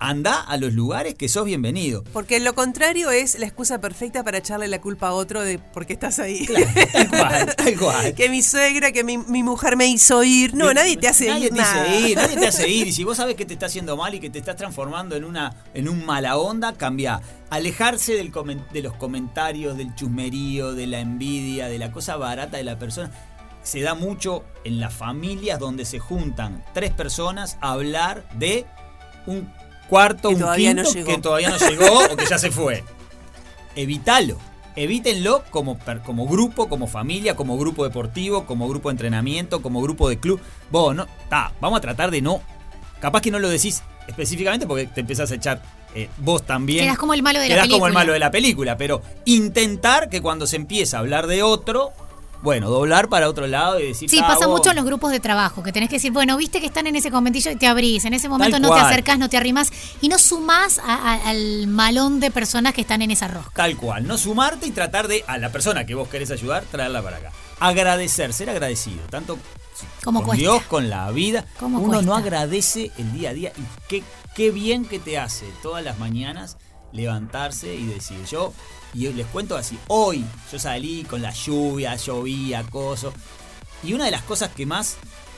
[0.00, 2.02] Andá a los lugares que sos bienvenido.
[2.12, 5.86] Porque lo contrario es la excusa perfecta para echarle la culpa a otro de por
[5.86, 6.46] qué estás ahí.
[6.92, 8.14] Tal cual, tal cual.
[8.14, 10.52] que mi suegra, que mi, mi mujer me hizo ir.
[10.54, 11.50] No, nadie te hace nadie ir.
[11.52, 11.82] te nada.
[11.84, 12.86] hace ir, nadie te hace ir.
[12.88, 15.24] Y si vos sabes que te está haciendo mal y que te estás transformando en
[15.24, 17.20] una en un mala onda, cambia.
[17.50, 22.56] Alejarse del comen- de los comentarios, del chusmerío, de la envidia, de la cosa barata
[22.56, 23.10] de la persona.
[23.62, 28.66] Se da mucho en las familias donde se juntan tres personas a hablar de
[29.26, 29.50] un
[29.88, 31.06] cuarto, Que un todavía no quinto llegó.
[31.08, 32.82] que todavía no llegó o que ya se fue.
[33.76, 34.38] Evítalo.
[34.76, 39.80] Evítenlo como, per- como grupo, como familia, como grupo deportivo, como grupo de entrenamiento, como
[39.80, 40.40] grupo de club.
[40.70, 42.42] Vos, no, ta, vamos a tratar de no.
[43.00, 45.62] Capaz que no lo decís específicamente porque te empezás a echar
[45.94, 46.84] eh, vos también.
[46.84, 48.00] Quedás como el malo de la Quedás como el película.
[48.00, 51.92] malo de la película, pero intentar que cuando se empieza a hablar de otro,
[52.44, 54.08] bueno, doblar para otro lado y decir.
[54.08, 54.58] Sí, "Ah, pasa vos".
[54.58, 56.94] mucho en los grupos de trabajo, que tenés que decir, bueno, viste que están en
[56.94, 59.72] ese conventillo y te abrís, en ese momento Tal no te acercás, no te arrimás
[60.00, 63.50] y no sumás a- a- al malón de personas que están en esa rosca.
[63.54, 67.02] Tal cual, no sumarte y tratar de a la persona que vos querés ayudar, traerla
[67.02, 67.32] para acá.
[67.60, 69.38] Agradecer, ser agradecido, tanto
[69.74, 70.40] sí, ¿Cómo con cuesta?
[70.42, 71.46] Dios, con la vida.
[71.58, 72.16] ¿Cómo Uno no cuesta?
[72.28, 74.02] agradece el día a día y qué,
[74.34, 76.58] qué bien que te hace todas las mañanas
[76.92, 78.52] levantarse y decir, yo,
[78.94, 83.12] y les cuento así, hoy yo salí con la lluvia, llovía, coso,
[83.82, 84.96] y una de las cosas que más,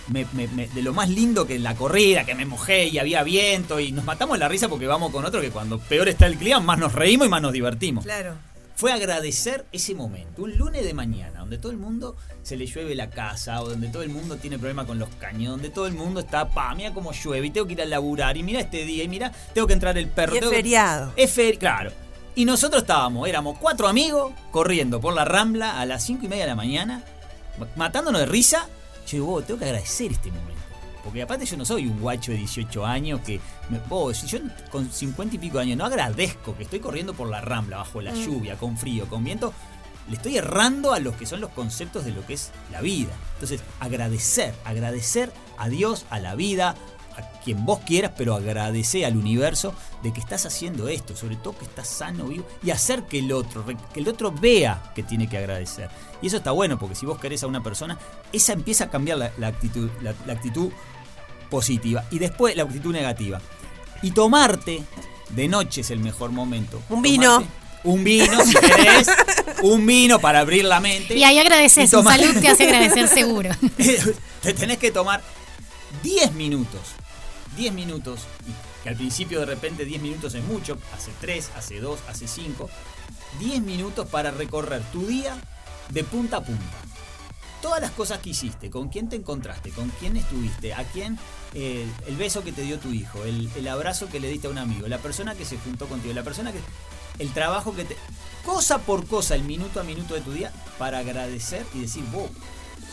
[0.08, 3.22] me- me- me- de lo más lindo que la corrida, que me mojé y había
[3.22, 6.36] viento y nos matamos la risa porque vamos con otro que cuando peor está el
[6.36, 8.34] clima, más nos reímos y más nos divertimos Claro.
[8.76, 12.94] fue agradecer ese momento, un lunes de mañana, donde todo el mundo se le llueve
[12.94, 15.94] la casa, o donde todo el mundo tiene problema con los caños, donde todo el
[15.94, 18.84] mundo está, pa, mira cómo llueve, y tengo que ir a laburar, y mira este
[18.84, 20.34] día, y mira, tengo que entrar el perro.
[20.34, 21.12] Y es tengo que- feriado.
[21.16, 21.92] Es feriado, claro.
[22.36, 26.44] Y nosotros estábamos, éramos cuatro amigos corriendo por la rambla a las cinco y media
[26.44, 27.02] de la mañana,
[27.58, 28.68] ma- matándonos de risa.
[29.06, 30.52] Yo digo, "Vos, tengo que agradecer este momento.
[31.02, 33.40] Porque aparte yo no soy un guacho de 18 años que...
[33.70, 34.38] Me, vos, si yo
[34.70, 38.00] con 50 y pico de años no agradezco que estoy corriendo por la rambla, bajo
[38.02, 38.16] la Mm.
[38.24, 39.52] lluvia, con frío, con viento,
[40.08, 43.12] le estoy errando a los que son los conceptos de lo que es la vida.
[43.34, 46.74] Entonces, agradecer, agradecer a Dios, a la vida,
[47.16, 51.56] a quien vos quieras, pero agradecer al universo de que estás haciendo esto, sobre todo
[51.58, 55.28] que estás sano, vivo, y hacer que el otro, que el otro vea que tiene
[55.28, 55.88] que agradecer.
[56.22, 57.98] Y eso está bueno, porque si vos querés a una persona,
[58.32, 60.70] esa empieza a cambiar la, la actitud, la, la actitud
[61.50, 62.04] positiva.
[62.10, 63.40] Y después la actitud negativa.
[64.02, 64.82] Y tomarte,
[65.30, 66.80] de noche es el mejor momento.
[66.90, 67.24] Un vino.
[67.36, 69.06] tomarte un vino, si querés,
[69.62, 71.14] un vino para abrir la mente.
[71.16, 73.50] Y ahí agradeces, tomar- salud te hace agradecer seguro.
[74.42, 75.22] te tenés que tomar
[76.02, 76.80] 10 minutos.
[77.56, 78.20] 10 minutos.
[78.82, 80.78] Que al principio de repente 10 minutos es mucho.
[80.94, 82.70] Hace 3, hace 2, hace 5.
[83.40, 85.36] 10 minutos para recorrer tu día
[85.90, 86.64] de punta a punta.
[87.62, 91.18] Todas las cosas que hiciste, con quién te encontraste, con quién estuviste, a quién
[91.54, 94.50] eh, el beso que te dio tu hijo, el, el abrazo que le diste a
[94.50, 96.60] un amigo, la persona que se juntó contigo, la persona que.
[97.18, 97.96] el trabajo que te.
[98.44, 102.28] cosa por cosa, el minuto a minuto de tu día, para agradecer y decir, wow,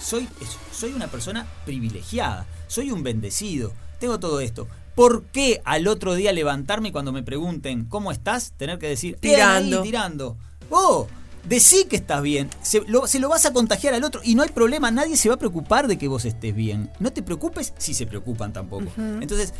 [0.01, 0.27] soy,
[0.71, 3.73] soy una persona privilegiada, soy un bendecido,
[4.03, 4.67] tengo todo esto.
[4.95, 9.17] ¿Por qué al otro día levantarme y cuando me pregunten cómo estás, tener que decir
[9.21, 9.81] "Bien, ahí, Tirando.
[9.81, 10.37] tirando?
[10.69, 11.07] Oh,
[11.47, 12.49] decí que estás bien.
[12.61, 15.29] Se lo, se lo vas a contagiar al otro y no hay problema, nadie se
[15.29, 16.89] va a preocupar de que vos estés bien.
[16.99, 18.91] No te preocupes si se preocupan tampoco.
[18.97, 19.53] Entonces,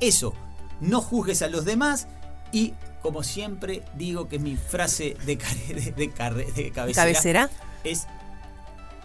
[0.00, 0.32] eso,
[0.80, 2.06] no juzgues a los demás
[2.50, 7.50] y como siempre digo que es mi frase de, de, de carre- de cabecera, ¿Cabecera?
[7.84, 8.06] es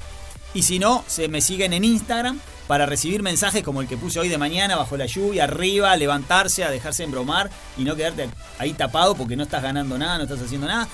[0.53, 4.19] Y si no, se me siguen en Instagram para recibir mensajes como el que puse
[4.19, 8.73] hoy de mañana, bajo la lluvia, arriba, levantarse, a dejarse embromar y no quedarte ahí
[8.73, 10.87] tapado porque no estás ganando nada, no estás haciendo nada.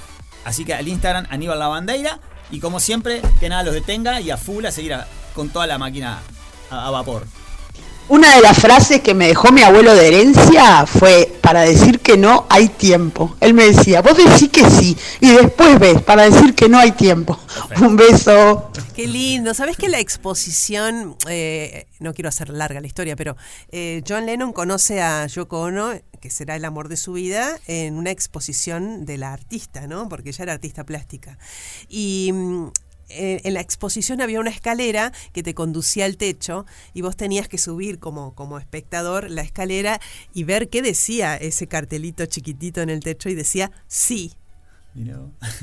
[0.46, 2.20] Así que al Instagram Aníbal Lavandeira
[2.52, 4.96] y como siempre, que nada los detenga y a full a seguir
[5.36, 6.20] con toda la máquina
[6.72, 7.28] a vapor.
[8.10, 12.18] Una de las frases que me dejó mi abuelo de herencia fue para decir que
[12.18, 13.36] no hay tiempo.
[13.40, 16.92] Él me decía, vos decís que sí y después ves para decir que no hay
[16.94, 17.40] tiempo.
[17.80, 18.72] Un beso.
[18.96, 19.54] Qué lindo.
[19.54, 23.38] ¿Sabes que la exposición, eh, no quiero hacer larga la historia, pero
[23.72, 27.96] eh, John Lennon conoce a Yoko Ono, que será el amor de su vida, en
[27.96, 30.10] una exposición de la artista, ¿no?
[30.10, 31.38] Porque ella era artista plástica.
[31.88, 32.34] Y
[33.10, 37.48] eh, en la exposición había una escalera que te conducía al techo y vos tenías
[37.48, 40.00] que subir como, como espectador la escalera
[40.34, 44.34] y ver qué decía ese cartelito chiquitito en el techo y decía sí.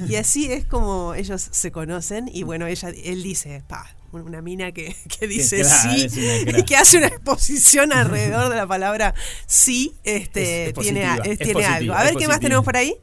[0.09, 4.73] Y así es como ellos se conocen y bueno, ella, él dice, pa, una mina
[4.73, 6.07] que, que dice sí
[6.59, 9.15] y que hace una exposición alrededor de la palabra
[9.47, 11.95] sí, este, Es- es tiene, es- tiene algo.
[11.95, 12.95] A ver qué más tenemos por ahí.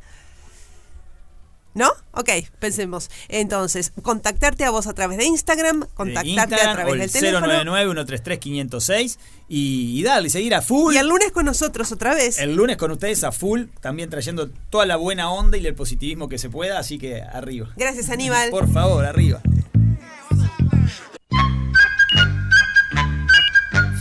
[1.73, 1.89] ¿No?
[2.11, 3.09] Ok, pensemos.
[3.29, 7.47] Entonces, contactarte a vos a través de Instagram, contactarte Instagram a través del el teléfono.
[7.47, 9.17] 099-133-506
[9.49, 10.93] y, y darle, seguir a full.
[10.93, 12.37] Y el lunes con nosotros otra vez.
[12.39, 16.29] El lunes con ustedes a full, también trayendo toda la buena onda y el positivismo
[16.29, 17.69] que se pueda, así que arriba.
[17.75, 18.51] Gracias, Aníbal.
[18.51, 19.41] Por favor, arriba.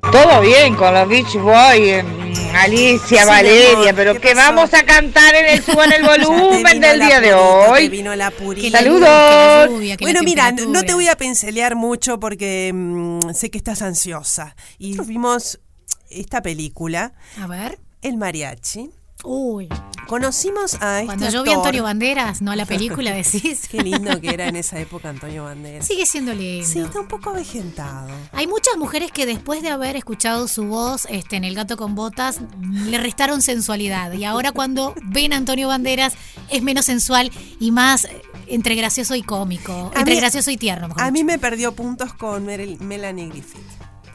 [0.00, 4.54] Todo bien con los Beach Boys, mm, Alicia, Sí, Valeria, amor, pero ¿qué que pasó?
[4.54, 7.88] vamos a cantar en el suban el volumen del día de purita, hoy.
[7.88, 8.78] vino la purita.
[8.78, 9.70] Saludos.
[10.00, 14.56] Bueno, mira, no te voy a pincelear mucho porque mm, sé que estás ansiosa.
[14.78, 15.60] Y vimos
[16.08, 17.12] esta película.
[17.40, 17.78] A ver.
[18.02, 18.90] El mariachi.
[19.24, 19.68] Uy.
[20.06, 21.54] Conocimos a este Cuando yo vi a.
[21.54, 23.68] Antonio Banderas, no a la película, decís.
[23.68, 25.86] Qué lindo que era en esa época Antonio Banderas.
[25.86, 26.66] Sigue siendo lindo.
[26.66, 28.08] Sí, está un poco avejentado.
[28.32, 31.94] Hay muchas mujeres que después de haber escuchado su voz este, en El gato con
[31.94, 34.12] botas, le restaron sensualidad.
[34.12, 36.14] Y ahora cuando ven a Antonio Banderas
[36.48, 37.30] es menos sensual
[37.60, 39.92] y más eh, entre gracioso y cómico.
[39.94, 40.88] A entre mí- gracioso y tierno.
[40.88, 43.60] mejor A mí me perdió puntos con Melanie Griffith.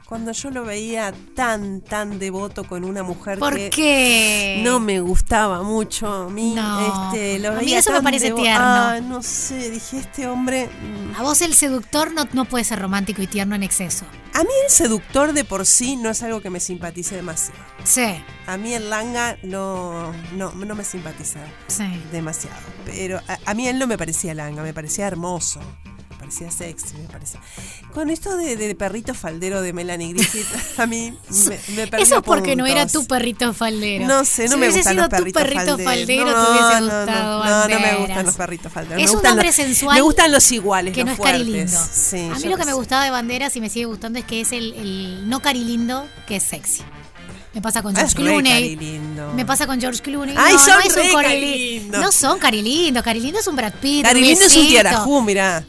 [0.08, 4.62] Cuando yo lo veía tan, tan devoto con una mujer ¿Por que qué?
[4.64, 6.54] no me gustaba mucho a mí.
[6.54, 7.10] No.
[7.12, 8.64] este, lo A mí eso me parece tierno.
[8.64, 10.68] Ah, no sé, dije, este hombre...
[10.68, 11.16] mm.
[11.20, 14.06] A vos el seductor no, no puede ser romántico y tierno en exceso.
[14.36, 17.60] A mí el seductor de por sí no es algo que me simpatice demasiado.
[17.84, 18.06] Sí.
[18.46, 21.86] A mí el langa no, no, no me simpatiza Sí.
[22.12, 22.58] demasiado.
[22.86, 25.62] Pero a, a mí él no me parecía langa, me parecía hermoso.
[26.26, 27.38] Demasiado sexy, me parece.
[27.94, 30.48] Con esto de, de perrito faldero de Melanie Griffith,
[30.80, 31.14] a mí
[31.48, 34.08] me, me perdió Eso es porque no era tu perrito faldero.
[34.08, 35.84] No sé, no si me gustan los perritos tu perrito falderos.
[35.86, 39.04] faldero, no, te hubiese no, gustado no, no, no me gustan los perritos falderos.
[39.04, 39.96] Es me un hombre sensual.
[39.96, 41.72] Me gustan los iguales, que no es cari fuertes.
[41.72, 41.88] lindo.
[41.94, 44.42] Sí, a mí lo que me gustaba de Banderas y me sigue gustando es que
[44.42, 46.82] es el, el no cari lindo que es sexy.
[47.54, 48.52] Me pasa con Ah, George es Clooney.
[48.76, 49.32] carilindo.
[49.34, 50.36] Me pasa con George Clooney.
[50.38, 52.02] Ay, no, son no es un re cari- carilindos.
[52.02, 53.02] No son carilindos.
[53.04, 54.04] Carilindo es un Brad Pitt.
[54.04, 55.64] Carilindo es un tiarajú, mirá.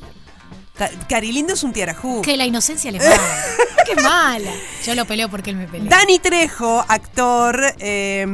[0.77, 2.23] Ca- Carilindo es un tiarajú.
[2.23, 3.17] Que la inocencia le mala.
[3.87, 4.51] Qué mala.
[4.85, 5.89] Yo lo peleo porque él me pelea.
[5.89, 8.27] Dani Trejo, actor eh,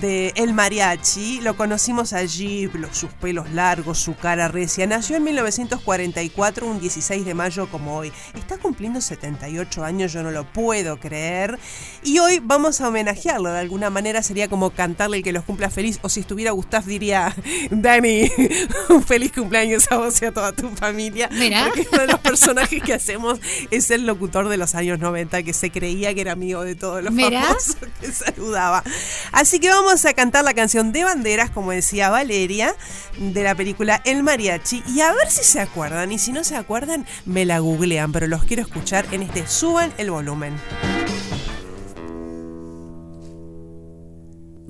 [0.00, 4.86] de El Mariachi, lo conocimos allí, sus pelos largos, su cara recia.
[4.86, 8.12] Nació en 1944, un 16 de mayo como hoy.
[8.34, 11.58] Está cumpliendo 78 años, yo no lo puedo creer.
[12.02, 13.50] Y hoy vamos a homenajearlo.
[13.50, 15.98] De alguna manera sería como cantarle el que los cumpla feliz.
[16.02, 17.34] O si estuviera Gustav diría,
[17.70, 18.30] Dani,
[18.88, 21.28] un feliz cumpleaños a vos y a toda tu familia.
[21.28, 25.52] Porque uno de los personajes que hacemos es el locutor de los años 90 que
[25.52, 27.42] se creía que era amigo de todos los Mirá.
[27.42, 28.77] famosos que saludaba.
[29.32, 32.74] Así que vamos a cantar la canción de banderas, como decía Valeria,
[33.18, 34.82] de la película El Mariachi.
[34.88, 36.12] Y a ver si se acuerdan.
[36.12, 38.12] Y si no se acuerdan, me la googlean.
[38.12, 40.54] Pero los quiero escuchar en este Suban el volumen.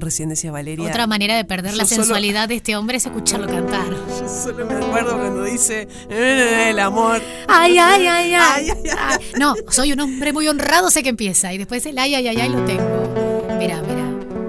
[0.01, 0.87] Recién decía Valeria.
[0.89, 3.91] Otra manera de perder la solo- sensualidad de este hombre es escucharlo cantar.
[4.21, 7.21] Yo solo me acuerdo cuando dice "Eh, el amor.
[7.49, 8.69] Ay, ay, ay, ay.
[8.97, 11.53] Ay, No, soy un hombre muy honrado, sé que empieza.
[11.53, 13.28] Y después el ay, ay, ay, ay, lo tengo.
[13.59, 14.05] Mira, mira.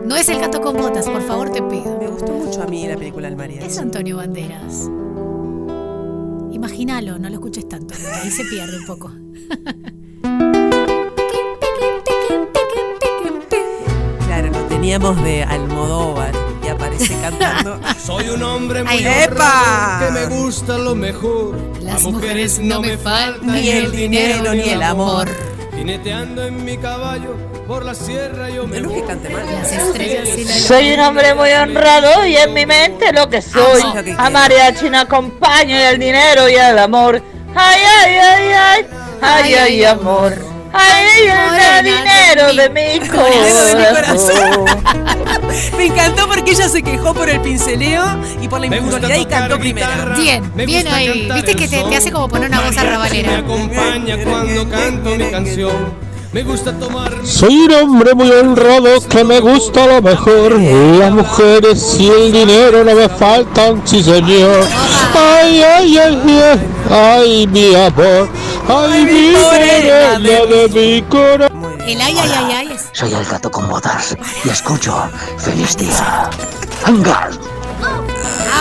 [0.06, 1.98] No es el gato con botas, por favor, te pido.
[2.00, 3.65] Me gustó mucho a mí la película El Mariachi.
[3.67, 4.89] Es Antonio Banderas.
[6.52, 9.12] Imagínalo, no lo escuches tanto, ahí se pierde un poco.
[14.28, 16.32] Claro, lo teníamos de Almodóvar
[16.63, 17.80] y aparece cantando.
[18.04, 20.06] Soy un hombre muy Ay, honrado, ¡Epa!
[20.06, 21.56] que me gusta lo mejor.
[21.82, 25.28] Las a mujeres no me faltan Ni el dinero ni el amor.
[25.80, 28.96] Jineteando en mi caballo por la sierra yo me voy.
[28.96, 29.46] que cante mal.
[29.46, 33.42] Las estrellas y la Soy un hombre muy honrado y en mi mente lo que
[33.42, 33.82] soy.
[33.82, 37.22] lo que A mariachi no acompaño y el dinero y el amor.
[37.56, 38.86] Ay, ay, ay, ay,
[39.22, 40.49] ay, ay, amor.
[40.73, 44.65] Ay, ay, el dinero de mi corazón.
[45.77, 48.03] Me encantó porque ella se quejó por el pinceleo
[48.41, 49.88] y por la impuntualidad y cantó primero.
[50.17, 51.29] Bien, Me bien ahí.
[51.34, 53.38] Viste que te, hace como poner una voz Mariachi Me arrabalera.
[53.38, 56.10] acompaña cuando canto mi canción.
[56.32, 60.60] Me gusta tomar Soy un hombre muy honrado que me gusta lo mejor.
[60.60, 64.63] Las mujeres y el dinero no me faltan, sí señor.
[65.15, 68.30] Ay, ay, ay, ay, ay, mi amor.
[68.67, 71.78] Ay, mi morena de mi corazón.
[71.88, 72.89] El ay, ay, ay, ay es.
[72.93, 76.30] Soy el gato con botas y escucho Feliz Día.
[76.86, 77.30] Venga.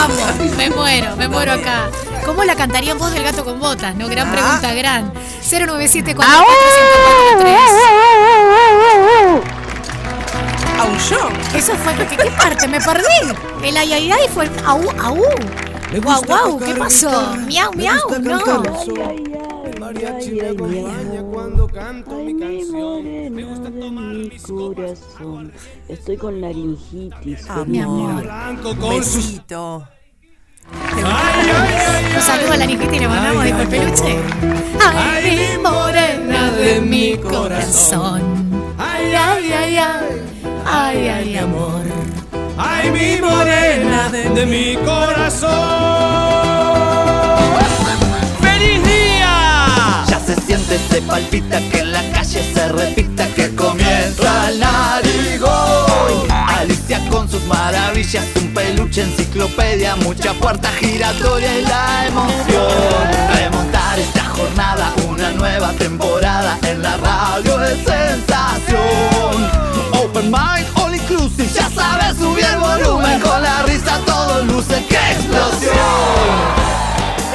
[0.02, 1.90] Amo, me muero, me muero acá.
[2.24, 3.94] ¿Cómo la cantaría en voz del gato con botas?
[3.96, 5.12] No, gran pregunta, gran.
[5.42, 6.46] 09744
[10.78, 11.28] Aulló.
[11.54, 12.68] Eso fue, ¿qué, qué parte?
[12.68, 13.32] Me perdí.
[13.62, 15.18] El ay, ay, ay fue el au, au.
[15.90, 17.36] Guau, gusta guau, tocar ¿qué pasó?
[17.46, 18.62] Miau, miau, no.
[19.80, 23.34] mariachi me acompaña cuando canto mi canción.
[23.34, 25.52] Me gusta tomar mis copas corazón.
[25.88, 27.46] Estoy con laringitis.
[27.48, 28.28] Ah, feliz amor.
[28.64, 29.88] Un besito.
[32.14, 34.18] Un saludo a la niñita y le mandamos de el peluche.
[34.80, 38.20] Ay, mi morena de mi corazón.
[38.76, 40.22] Ay, ay, ay, ay.
[40.66, 41.87] Ay, ay, amor.
[42.78, 45.50] Ay, mi morena de, mi corazón.
[48.40, 50.04] ¡Feliz día!
[50.06, 56.30] Ya se siente, se palpita, que en la calle se repita que comienza el narigón.
[56.30, 63.08] Alicia con sus maravillas, un peluche, enciclopedia, mucha puerta giratoria y la emoción.
[63.34, 69.48] Remontar esta jornada, una nueva temporada en la radio es sensación.
[69.94, 70.57] Open mind,
[72.14, 75.74] subir el volumen, con la risa todo luce, ¡qué explosión!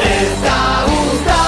[0.01, 1.42] Está Gustav,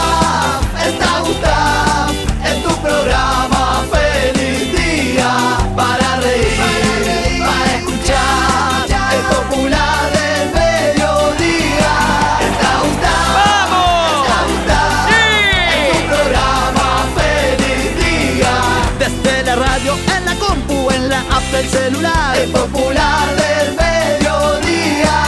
[21.32, 25.24] app del celular, el popular del mediodía.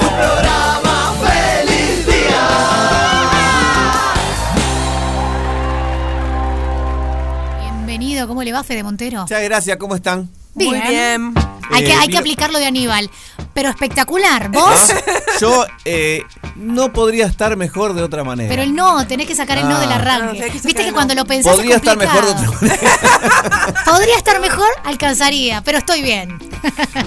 [0.00, 2.48] Tu programa feliz día.
[7.60, 9.22] Bienvenido, ¿cómo le va Fede Montero?
[9.22, 10.30] Muchas gracias, ¿cómo están?
[10.54, 11.34] Muy bien.
[11.72, 13.10] Hay, que, Eh, hay que aplicarlo de Aníbal.
[13.54, 14.50] Pero espectacular.
[14.50, 14.90] ¿Vos?
[14.90, 15.12] ¿Ah?
[15.40, 16.22] Yo eh,
[16.56, 18.48] no podría estar mejor de otra manera.
[18.48, 19.80] Pero el no, tenés que sacar el no Ah.
[19.80, 20.50] del arranque.
[20.62, 22.56] Viste que cuando lo pensás Podría es estar mejor de complicado.
[22.56, 23.84] otra manera.
[23.84, 26.38] Podría estar mejor, alcanzaría, pero estoy bien.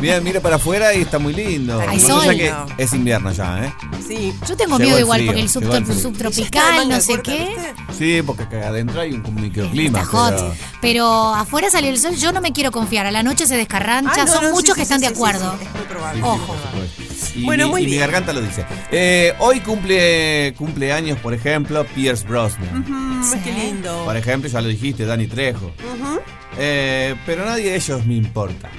[0.02, 1.80] Mira, mira para afuera y está muy lindo.
[1.88, 2.26] Hay Más sol.
[2.36, 3.74] que es invierno ya, ¿eh?
[4.06, 4.34] Sí.
[4.48, 6.02] Yo tengo Llegó miedo el igual frío, porque el llegó el subtro- frío.
[6.02, 7.56] subtropical, no sé qué.
[7.98, 10.00] Sí, porque acá adentro hay un, un microclima.
[10.02, 10.36] Está hot.
[10.36, 13.06] pero- Pero afuera salió el sol, yo no me quiero confiar.
[13.06, 15.52] A la noche se descarrancha, Ah, no, son no, muchos que están de acuerdo.
[15.54, 16.22] sí, sí, es muy probable.
[16.22, 16.56] Sí, sí, Ojo.
[17.36, 18.66] Y, Bueno, mi, muy y mi garganta lo dice.
[18.92, 22.86] Eh, hoy cumple cumpleaños, por ejemplo, Pierce Brosnan.
[22.88, 24.04] Mm, qué lindo.
[24.06, 25.72] Por ejemplo, ya lo dijiste, Dani Trejo.
[26.58, 28.70] Eh, pero nadie de ellos me importa.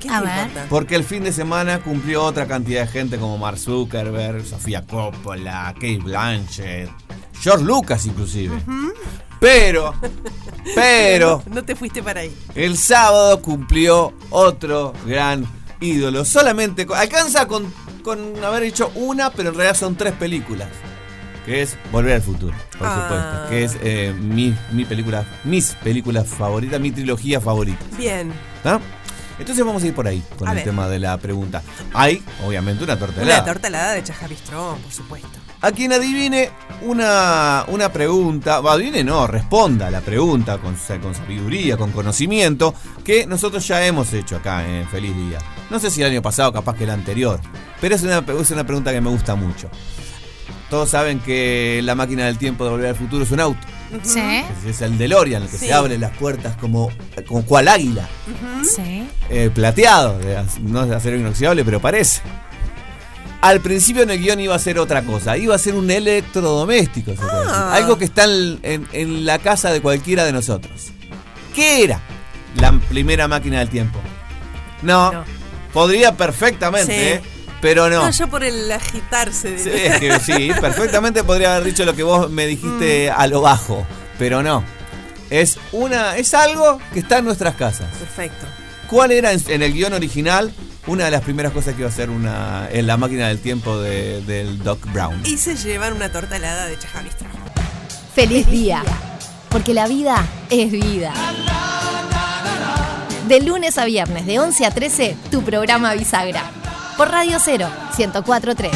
[0.00, 0.38] ¿Qué A te ver.
[0.48, 0.66] importa?
[0.68, 5.72] Porque el fin de semana cumplió otra cantidad de gente como Mark Zuckerberg, Sofía Coppola,
[5.74, 6.90] Kate Blanchett,
[7.40, 8.54] George Lucas inclusive.
[9.42, 9.92] Pero,
[10.74, 12.32] pero, No te fuiste para ahí.
[12.54, 15.44] el sábado cumplió otro gran
[15.80, 16.24] ídolo.
[16.24, 17.72] Solamente alcanza con,
[18.04, 20.68] con haber hecho una, pero en realidad son tres películas.
[21.44, 23.02] Que es Volver al Futuro, por Ah.
[23.02, 23.50] supuesto.
[23.50, 27.84] Que es eh, mi, mi película, mis películas favoritas, mi trilogía favorita.
[27.98, 28.32] Bien.
[28.62, 28.80] ¿no?
[29.40, 30.64] Entonces vamos a ir por ahí con A el ver.
[30.66, 31.62] tema de la pregunta.
[31.94, 33.38] Hay, obviamente, una tortelada.
[33.42, 35.28] Una torta helada de Chaja Bistrón, por supuesto.
[35.60, 36.50] A quien adivine
[36.84, 42.74] una, una pregunta, va, adivine no, responda a la pregunta con, con sabiduría, con conocimiento,
[43.04, 45.38] que nosotros ya hemos hecho acá en Feliz Día.
[45.70, 47.40] No sé si el año pasado, capaz que el anterior,
[47.80, 49.68] pero es una, es una pregunta que me gusta mucho.
[50.70, 53.60] Todos saben que la máquina del tiempo de volver al futuro es un auto.
[54.02, 54.20] Sí.
[54.66, 55.66] Es, el DeLorean, el que Sí.
[55.66, 56.90] se abren las puertas como,
[57.28, 58.08] como cual águila.
[58.64, 59.06] Sí.
[59.28, 60.18] eh, plateado,
[60.62, 62.22] no es de acero inoxidable, pero parece.
[63.42, 67.10] Al principio en el guion iba a ser otra cosa, iba a ser un electrodoméstico,
[67.10, 67.50] se puede decir.
[67.54, 67.74] Ah.
[67.74, 70.88] algo que está en, en- en la casa de cualquiera de nosotros.
[71.54, 72.00] ¿Qué era
[72.56, 73.98] la primera máquina del tiempo?
[74.82, 75.24] No, No.
[75.72, 77.00] podría perfectamente, Sí.
[77.00, 77.20] ¿eh?
[77.60, 78.04] pero no.
[78.04, 79.50] No, yo por el agitarse.
[79.50, 79.58] De...
[79.58, 83.20] Sí, es que sí, perfectamente podría haber dicho lo que vos me dijiste Mm.
[83.20, 83.86] a lo bajo,
[84.18, 84.64] pero no.
[85.30, 87.86] Es una, es algo que está en nuestras casas.
[87.98, 88.46] Perfecto.
[88.88, 90.52] ¿Cuál era en, en el guion original
[90.86, 93.78] una de las primeras cosas que iba a hacer una, en la máquina del tiempo
[93.78, 95.20] de- del Doc Brown?
[95.24, 97.30] Y se llevan una torta helada de Chaja Bistrón.
[98.14, 98.82] Feliz día,
[99.48, 101.12] porque la vida es vida.
[103.28, 106.42] De lunes a viernes, de 11 a 13, tu programa Bisagra.
[106.96, 108.70] Por Radio 0, 1043.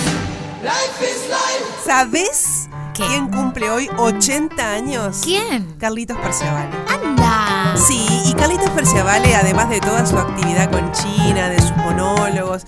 [1.85, 5.19] ¿Sabes quién cumple hoy 80 años?
[5.23, 5.75] ¿Quién?
[5.79, 6.71] Carlitos Perciavale.
[6.89, 7.75] ¡Anda!
[7.77, 8.06] Sí,
[8.37, 12.67] Carlitos Perciavale, además de toda su actividad con China, de sus monólogos,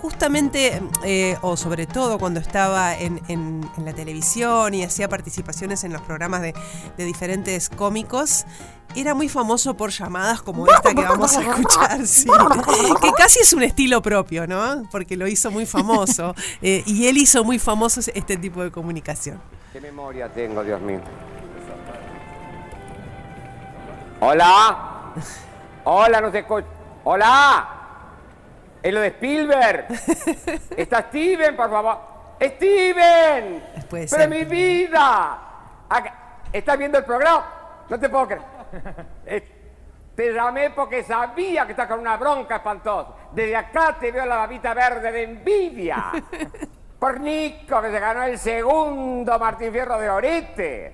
[0.00, 3.20] justamente, eh, o sobre todo cuando estaba en,
[3.84, 6.54] la televisión y hacía participaciones en los programas de,
[6.96, 8.46] diferentes cómicos,
[8.94, 11.98] era muy famoso por llamadas como esta que vamos a escuchar,
[13.00, 14.88] que casi es un estilo propio, ¿no?
[14.90, 16.34] Porque lo hizo muy famoso.
[16.62, 19.40] eh, y él hizo muy famoso este tipo de comunicación.
[19.72, 21.00] ¿Qué memoria tengo, Dios mío?
[24.20, 24.87] Hola.
[25.84, 26.66] Hola, no se escucha.
[27.04, 27.68] Hola.
[28.82, 29.86] Es lo de Spielberg.
[30.76, 31.98] Está Steven, por favor.
[32.40, 33.64] Steven.
[33.90, 34.28] Puede Pero ser.
[34.28, 35.38] mi vida.
[35.88, 36.14] Acá-
[36.52, 37.44] ¿Estás viendo el programa?
[37.88, 38.42] No te puedo creer.
[39.26, 39.54] Eh,
[40.14, 43.10] Te llamé porque sabía que estás con una bronca espantosa.
[43.32, 46.12] Desde acá te veo la babita verde de envidia.
[46.98, 50.92] Por Nico, que se ganó el segundo Martín Fierro de Orete.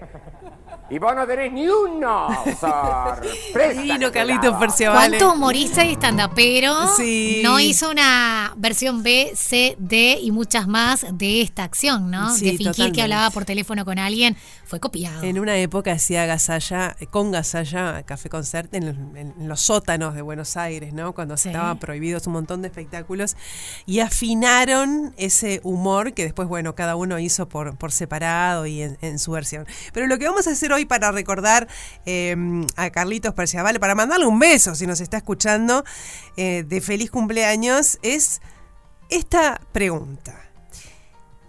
[0.91, 2.29] Y vos no tenés ni uno.
[2.61, 3.81] Sorpresa.
[3.81, 4.59] Divino Carlitos daba.
[4.61, 5.17] Perciavale.
[5.19, 6.75] ¿Cuánto humorista y estandapero?
[6.95, 7.41] Sí.
[7.43, 12.35] No hizo una versión B, C, D y muchas más de esta acción, ¿no?
[12.35, 12.97] Sí, de fingir totalmente.
[12.97, 14.37] que hablaba por teléfono con alguien.
[14.67, 15.23] Fue copiado.
[15.23, 20.93] En una época hacía Gasalla, con Gasalla, Café Concert en los sótanos de Buenos Aires,
[20.93, 21.15] ¿no?
[21.15, 21.49] Cuando Sí.
[21.49, 23.37] estaban prohibidos un montón de espectáculos.
[23.87, 28.99] Y afinaron ese humor que después, bueno, cada uno hizo por, por separado y en,
[29.01, 29.67] en su versión.
[29.93, 31.69] Pero lo que vamos a hacer hoy para recordar
[32.07, 32.37] eh,
[32.77, 35.85] a Carlitos Perciavale, para mandarle un beso si nos está escuchando,
[36.37, 38.41] eh, de feliz cumpleaños, es
[39.09, 40.41] esta pregunta.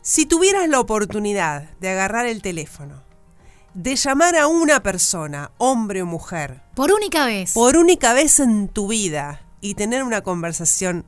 [0.01, 3.03] Si tuvieras la oportunidad de agarrar el teléfono,
[3.73, 7.53] de llamar a una persona, hombre o mujer, Por única vez.
[7.53, 11.05] por única vez en tu vida y tener una conversación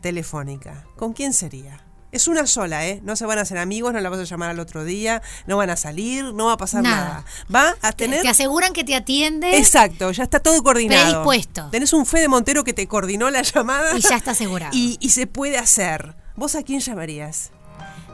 [0.00, 1.84] telefónica, ¿con quién sería?
[2.12, 3.00] Es una sola, ¿eh?
[3.04, 5.56] No se van a hacer amigos, no la vas a llamar al otro día, no
[5.56, 6.96] van a salir, no va a pasar Nada.
[6.96, 7.24] nada.
[7.54, 8.22] Va a Te- tener...
[8.22, 11.02] Te aseguran que te atiende Exacto, ya está todo coordinado.
[11.24, 11.68] Predispuesto.
[11.70, 13.96] Tenés un Fede Montero que te coordinó la llamada.
[13.96, 14.72] y ya está asegurado.
[14.74, 16.14] Y, y se puede hacer.
[16.36, 17.50] ¿Vos a quién llamarías?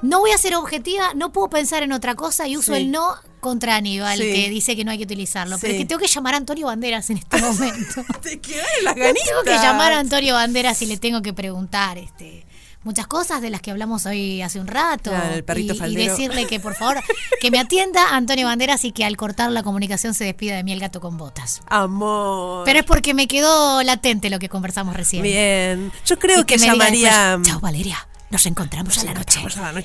[0.03, 2.82] no voy a ser objetiva, no puedo pensar en otra cosa y uso Sí.
[2.82, 4.24] el no contra Aníbal, Sí.
[4.24, 5.59] que dice que no hay que utilizarlo.
[5.59, 8.05] Pero es que tengo que llamar a Antonio Banderas en este momento.
[8.20, 9.42] Te quedaron las tengo ganitas.
[9.44, 12.45] que llamar a Antonio Banderas y le tengo que preguntar este
[12.87, 15.11] muchas cosas de las que hablamos hoy hace un rato.
[15.11, 17.01] Claro, el perrito y, y decirle que por favor
[17.41, 20.72] que me atienda Antonio Banderas y que al cortar la comunicación se despida de mí
[20.72, 21.61] el gato con botas.
[21.66, 22.64] Amor.
[22.64, 25.22] Pero es porque me quedó latente lo que conversamos recién.
[25.22, 25.93] Bien.
[26.07, 27.28] Yo creo Y que, me diga llamaría.
[27.37, 28.09] después, Chao, Valeria.
[28.29, 29.41] Nos encontramos a la noche.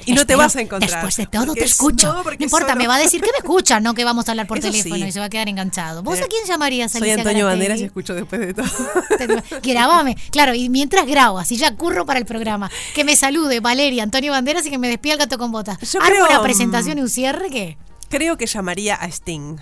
[0.08, 0.90] Y no te vas a encontrar.
[0.90, 2.12] Después de todo te es- escucho.
[2.12, 4.48] no, importa, solo- me va a decir que me escucha, no que vamos a hablar
[4.48, 5.04] por Eso teléfono sí.
[5.04, 6.02] y se va a quedar enganchado.
[6.02, 7.60] ¿Vos Eh, a quién llamarías, Soy Alicia Antonio Garatelli?
[7.68, 8.66] Banderas y escucho después de todo.
[9.62, 10.16] Grabame.
[10.32, 12.72] Claro, y mientras grabo, así ya curro para el programa.
[12.96, 15.78] Que me salude Valeria, Antonio Banderas y que me despida el gato con botas.
[15.92, 17.78] Yo ¿Armo creo, una mm, presentación y un cierre qué?
[18.10, 19.58] Creo que llamaría a Sting.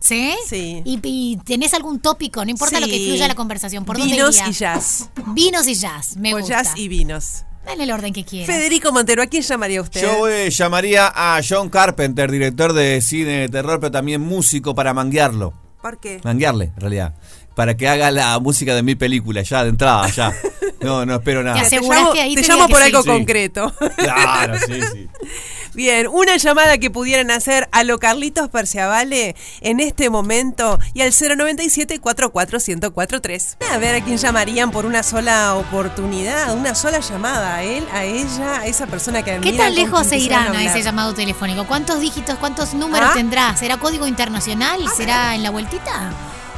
[0.00, 0.34] ¿Sí?
[0.48, 0.82] Sí.
[0.84, 2.44] ¿Y, y tenés algún tópico?
[2.44, 3.06] No importa lo que Sí.
[3.08, 3.84] fluya la conversación.
[3.84, 4.48] ¿Por dónde Vinos iría?
[4.48, 5.08] y jazz.
[5.28, 6.16] Vinos y jazz.
[6.16, 6.62] Me O gusta.
[6.62, 7.44] jazz y vinos.
[7.66, 8.46] En el orden que quieras.
[8.46, 10.02] Federico Montero, ¿a quién llamaría usted?
[10.02, 14.92] Yo eh, llamaría a John Carpenter, director de cine de terror, pero también músico, para
[14.94, 15.52] manguearlo.
[15.80, 16.20] ¿Por qué?
[16.24, 17.14] Manguearle, en realidad.
[17.54, 20.32] Para que haga la música de mi película, ya de entrada, ya.
[20.80, 21.66] No, no espero nada.
[21.66, 23.08] Te llamo, te llamo por algo Sí.
[23.08, 23.72] concreto.
[23.96, 25.08] Claro, sí, sí.
[25.74, 31.12] Bien, una llamada que pudieran hacer a lo Carlitos Perciavale en este momento y al
[31.12, 37.62] 097 44143 A ver a quién llamarían por una sola oportunidad, una sola llamada, a
[37.64, 40.62] él, a ella, a esa persona que ¿Qué admira, tan con lejos se irán a
[40.64, 41.66] ese llamado telefónico?
[41.66, 43.14] ¿Cuántos dígitos, cuántos números Ah.
[43.14, 43.56] tendrá?
[43.56, 44.80] ¿Será código internacional?
[44.96, 46.12] ¿Será en la vueltita?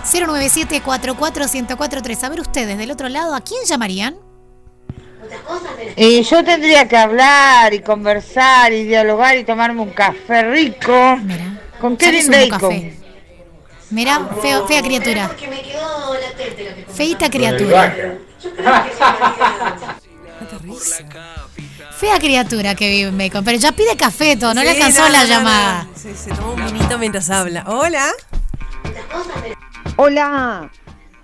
[0.05, 2.23] 097-44-1043.
[2.25, 4.17] A ver ustedes, del otro lado, ¿a quién llamarían?
[5.97, 11.19] Y yo tendría que hablar y conversar y dialogar y tomarme un café rico
[11.81, 12.71] con Ya le Kevin Bacon.
[12.71, 12.97] café.
[13.91, 15.31] Mira, feo, fea criatura.
[16.93, 17.95] Feita criatura.
[21.99, 23.45] Fea criatura que vive en Bacon.
[23.45, 25.85] Pero ya pide café, todo, no le alcanzó no, la no, llamada.
[25.85, 25.91] no.
[25.97, 27.65] Sí, se tomó un vinito mientras habla.
[27.67, 28.11] Hola.
[29.97, 30.71] Hola,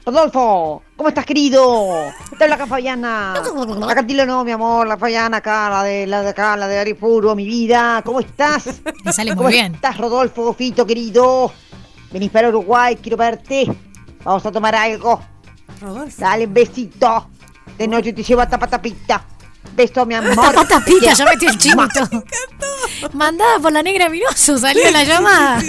[0.07, 2.13] Rodolfo, ¿cómo estás, querido?
[2.39, 3.35] Te habla acá Fabiana.
[3.81, 6.79] La Cantilo no, mi amor, la Fabiana acá, la de, la de acá, la de
[6.79, 8.03] Arifuro, mi vida.
[8.05, 8.81] ¿Cómo estás?
[9.05, 9.75] Me sale muy ¿Cómo bien.
[9.75, 11.53] estás, Rodolfo, Fito, querido?
[12.13, 13.67] Venís para Uruguay, quiero verte.
[14.23, 15.21] Vamos a tomar algo.
[16.17, 17.31] Dale, un besito.
[17.77, 19.27] De noche te llevo a tapatapita.
[19.75, 20.35] Beso, mi amor.
[20.35, 22.25] Tapa tapita, ya metió el chinito.
[23.13, 25.63] Mandada por la negra Minoso, salió la llamada.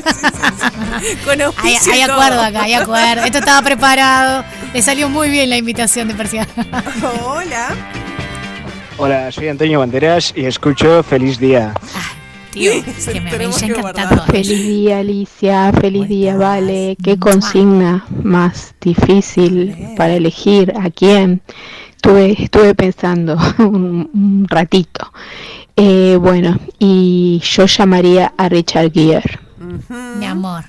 [1.26, 3.24] Con Hay, auspicio hay acuerdo acá, hay acuerdo.
[3.24, 4.44] Esto estaba preparado.
[4.74, 6.48] Le salió muy bien la invitación de Persia.
[7.26, 7.70] Hola.
[8.98, 11.74] Hola, soy Antonio Banderas y escucho Feliz Día.
[12.52, 14.26] Tío, es que me habéis encantado.
[14.28, 15.74] Feliz día, Alicia.
[15.74, 16.96] Feliz día, Vale.
[17.04, 21.42] Qué consigna más difícil para elegir a quién.
[22.04, 25.10] Estuve, estuve pensando un, un ratito.
[25.78, 29.40] Eh, bueno, y yo llamaría a Richard Gere.
[30.20, 30.66] Mi amor.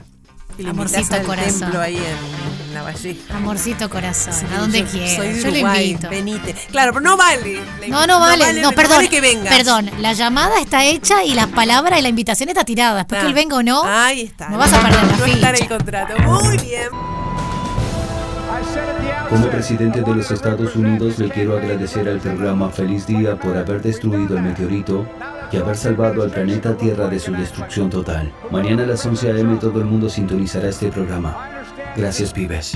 [0.57, 1.77] Y lo Amorcito corazón.
[1.79, 3.37] ahí en, en la Valleja.
[3.37, 6.09] Amorcito corazón, Sí, a donde yo de Yo lo Uruguay, invito.
[6.09, 6.55] venite.
[6.71, 7.61] Claro, pero no vale.
[7.81, 8.99] la No, no vale, no, perdón.
[8.99, 9.21] vale que.
[9.49, 12.99] Perdón, la llamada está hecha y las palabras y la invitación está tirada.
[12.99, 13.29] Después que Ah.
[13.29, 14.51] él venga o no, Ahí está.
[14.51, 15.69] no vas a perder la No está en el ficha.
[15.77, 16.15] contrato.
[16.23, 16.89] Muy bien.
[19.29, 23.83] Como presidente de los Estados Unidos le quiero agradecer al programa Feliz Día por haber
[23.83, 25.07] destruido el meteorito
[25.51, 28.33] y haber salvado al planeta Tierra de su destrucción total.
[28.51, 29.57] Mañana a las 11 a.m.
[29.57, 31.65] todo el mundo sintonizará este programa.
[31.97, 32.75] Gracias, pibes.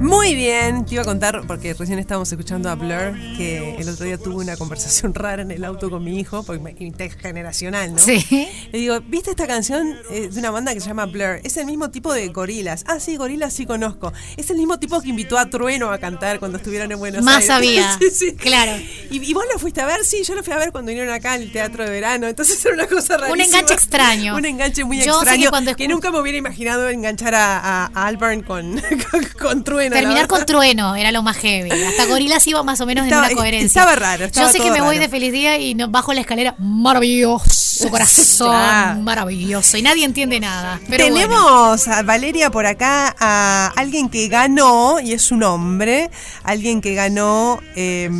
[0.00, 4.06] Muy bien, te iba a contar, porque recién estábamos escuchando a Blur, que el otro
[4.06, 7.98] día tuve una conversación rara en el auto con mi hijo, porque intergeneracional, ¿no?
[7.98, 8.24] Sí.
[8.72, 11.40] Le digo, ¿viste esta canción eh, de una banda que se llama Blur?
[11.44, 12.84] Es el mismo tipo de gorilas.
[12.86, 14.10] Ah, sí, gorilas sí conozco.
[14.38, 17.48] Es el mismo tipo que invitó a Trueno a cantar cuando estuvieron en Buenos Más
[17.50, 17.84] Aires.
[17.84, 17.90] sabía.
[18.00, 18.32] Sí, sí.
[18.36, 18.72] Claro.
[19.10, 20.02] ¿Y, y vos lo fuiste a ver?
[20.04, 22.26] Sí, yo lo fui a ver cuando vinieron acá al Teatro de Verano.
[22.26, 23.34] Entonces era una cosa rarísima.
[23.34, 24.34] Un enganche extraño.
[24.36, 25.50] Un enganche muy Yo que extraño.
[25.76, 28.80] que escu- nunca me hubiera imaginado enganchar a, a, a Alburn con,
[29.10, 29.89] con, con Trueno.
[29.90, 31.70] Terminar con trueno era lo más heavy.
[31.70, 33.66] Hasta gorilas iba más o menos Estaba- en una coherencia.
[33.82, 36.54] estaba raro, estaba Yo sé que me voy de feliz día y bajo la escalera.
[36.58, 39.04] Maravilloso, corazón.
[39.04, 39.76] Maravilloso.
[39.76, 40.80] Y nadie entiende nada.
[40.88, 46.10] Pero Tenemos a Valeria por acá, a alguien que ganó, y es un hombre,
[46.44, 48.10] alguien que ganó eh,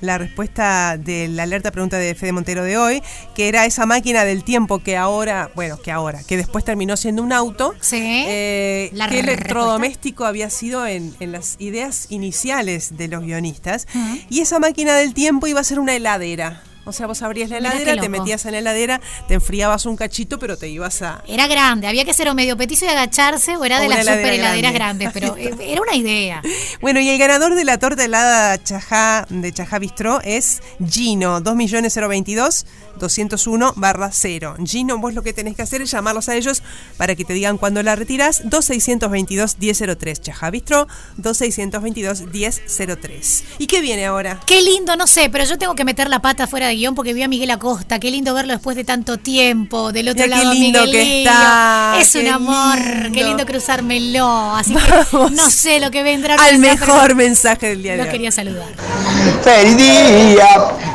[0.00, 3.02] la respuesta de la alerta pregunta de Fede Montero de hoy,
[3.34, 7.22] que era esa máquina del tiempo que ahora, bueno, que ahora, que después terminó siendo
[7.22, 7.74] un auto.
[7.92, 9.32] eh, La ¿Qué respuesta.
[9.32, 13.86] electrodoméstico había sido en, en las ideas iniciales de los guionistas?
[14.28, 16.62] Y esa máquina del tiempo iba a ser una heladera.
[16.90, 20.40] O sea, vos abrías la heladera, te metías en la heladera, te enfriabas un cachito,
[20.40, 21.22] pero te ibas a.
[21.28, 24.00] Era grande, había que ser o medio petizo y agacharse o era O de las
[24.00, 25.04] super heladeras grande.
[25.04, 26.42] grandes, pero eh, era una idea.
[26.80, 32.66] Bueno, y el ganador de la torta helada Chajá de Chajá Bistró es Gino, 2.022
[32.98, 34.56] 201 barra 0.
[34.64, 36.62] Gino, vos lo que tenés que hacer es llamarlos a ellos
[36.96, 38.42] para que te digan cuándo la retirás.
[38.44, 40.20] 2622 1003.
[40.20, 40.86] Chajá Bistró,
[41.16, 43.44] 2622 1003.
[43.58, 44.40] ¿Y qué viene ahora?
[44.46, 47.12] Qué lindo, no sé, pero yo tengo que meter la pata fuera de guion porque
[47.12, 47.98] vi a Miguel Acosta.
[48.00, 49.92] Qué lindo verlo después de tanto tiempo.
[49.92, 52.78] Del otro Mira qué lado, lindo que está, Es un qué amor.
[52.78, 53.12] lindo.
[53.12, 54.54] Qué lindo cruzármelo.
[54.56, 54.80] Así que
[55.32, 56.36] no sé lo que vendrá.
[56.36, 58.10] Al mejor mensaje del día de Lo hoy.
[58.10, 58.68] quería saludar.
[59.44, 60.48] Feliz día,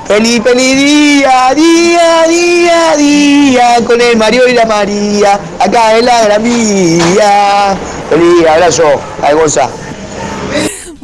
[0.08, 6.24] feliz, feliz día, día, día, día, con el Mario y la María, acá en la
[6.26, 7.76] gramilla.
[8.10, 8.84] Feliz abrazo,
[9.22, 9.70] al Gonza.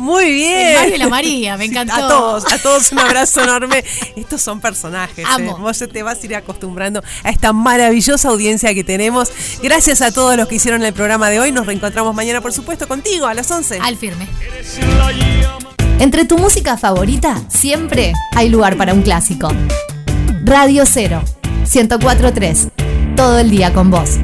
[0.02, 0.68] Muy bien.
[0.68, 1.94] El Mario y la María, me encantó.
[1.94, 3.84] A todos, a todos un abrazo enorme.
[4.16, 5.24] Estos son personajes.
[5.30, 5.52] Amo.
[5.52, 5.62] ¿eh?
[5.62, 9.32] Vos te vas a ir acostumbrando a esta maravillosa audiencia que tenemos.
[9.62, 11.52] Gracias a todos los que hicieron el programa de hoy.
[11.52, 13.78] Nos reencontramos mañana, por supuesto, contigo a las 11.
[13.80, 14.28] Al firme.
[16.00, 19.50] Entre tu música favorita, siempre hay lugar para un clásico.
[20.44, 21.22] Radio 0,
[21.72, 22.70] 1043.
[23.16, 24.18] Todo el día con vos.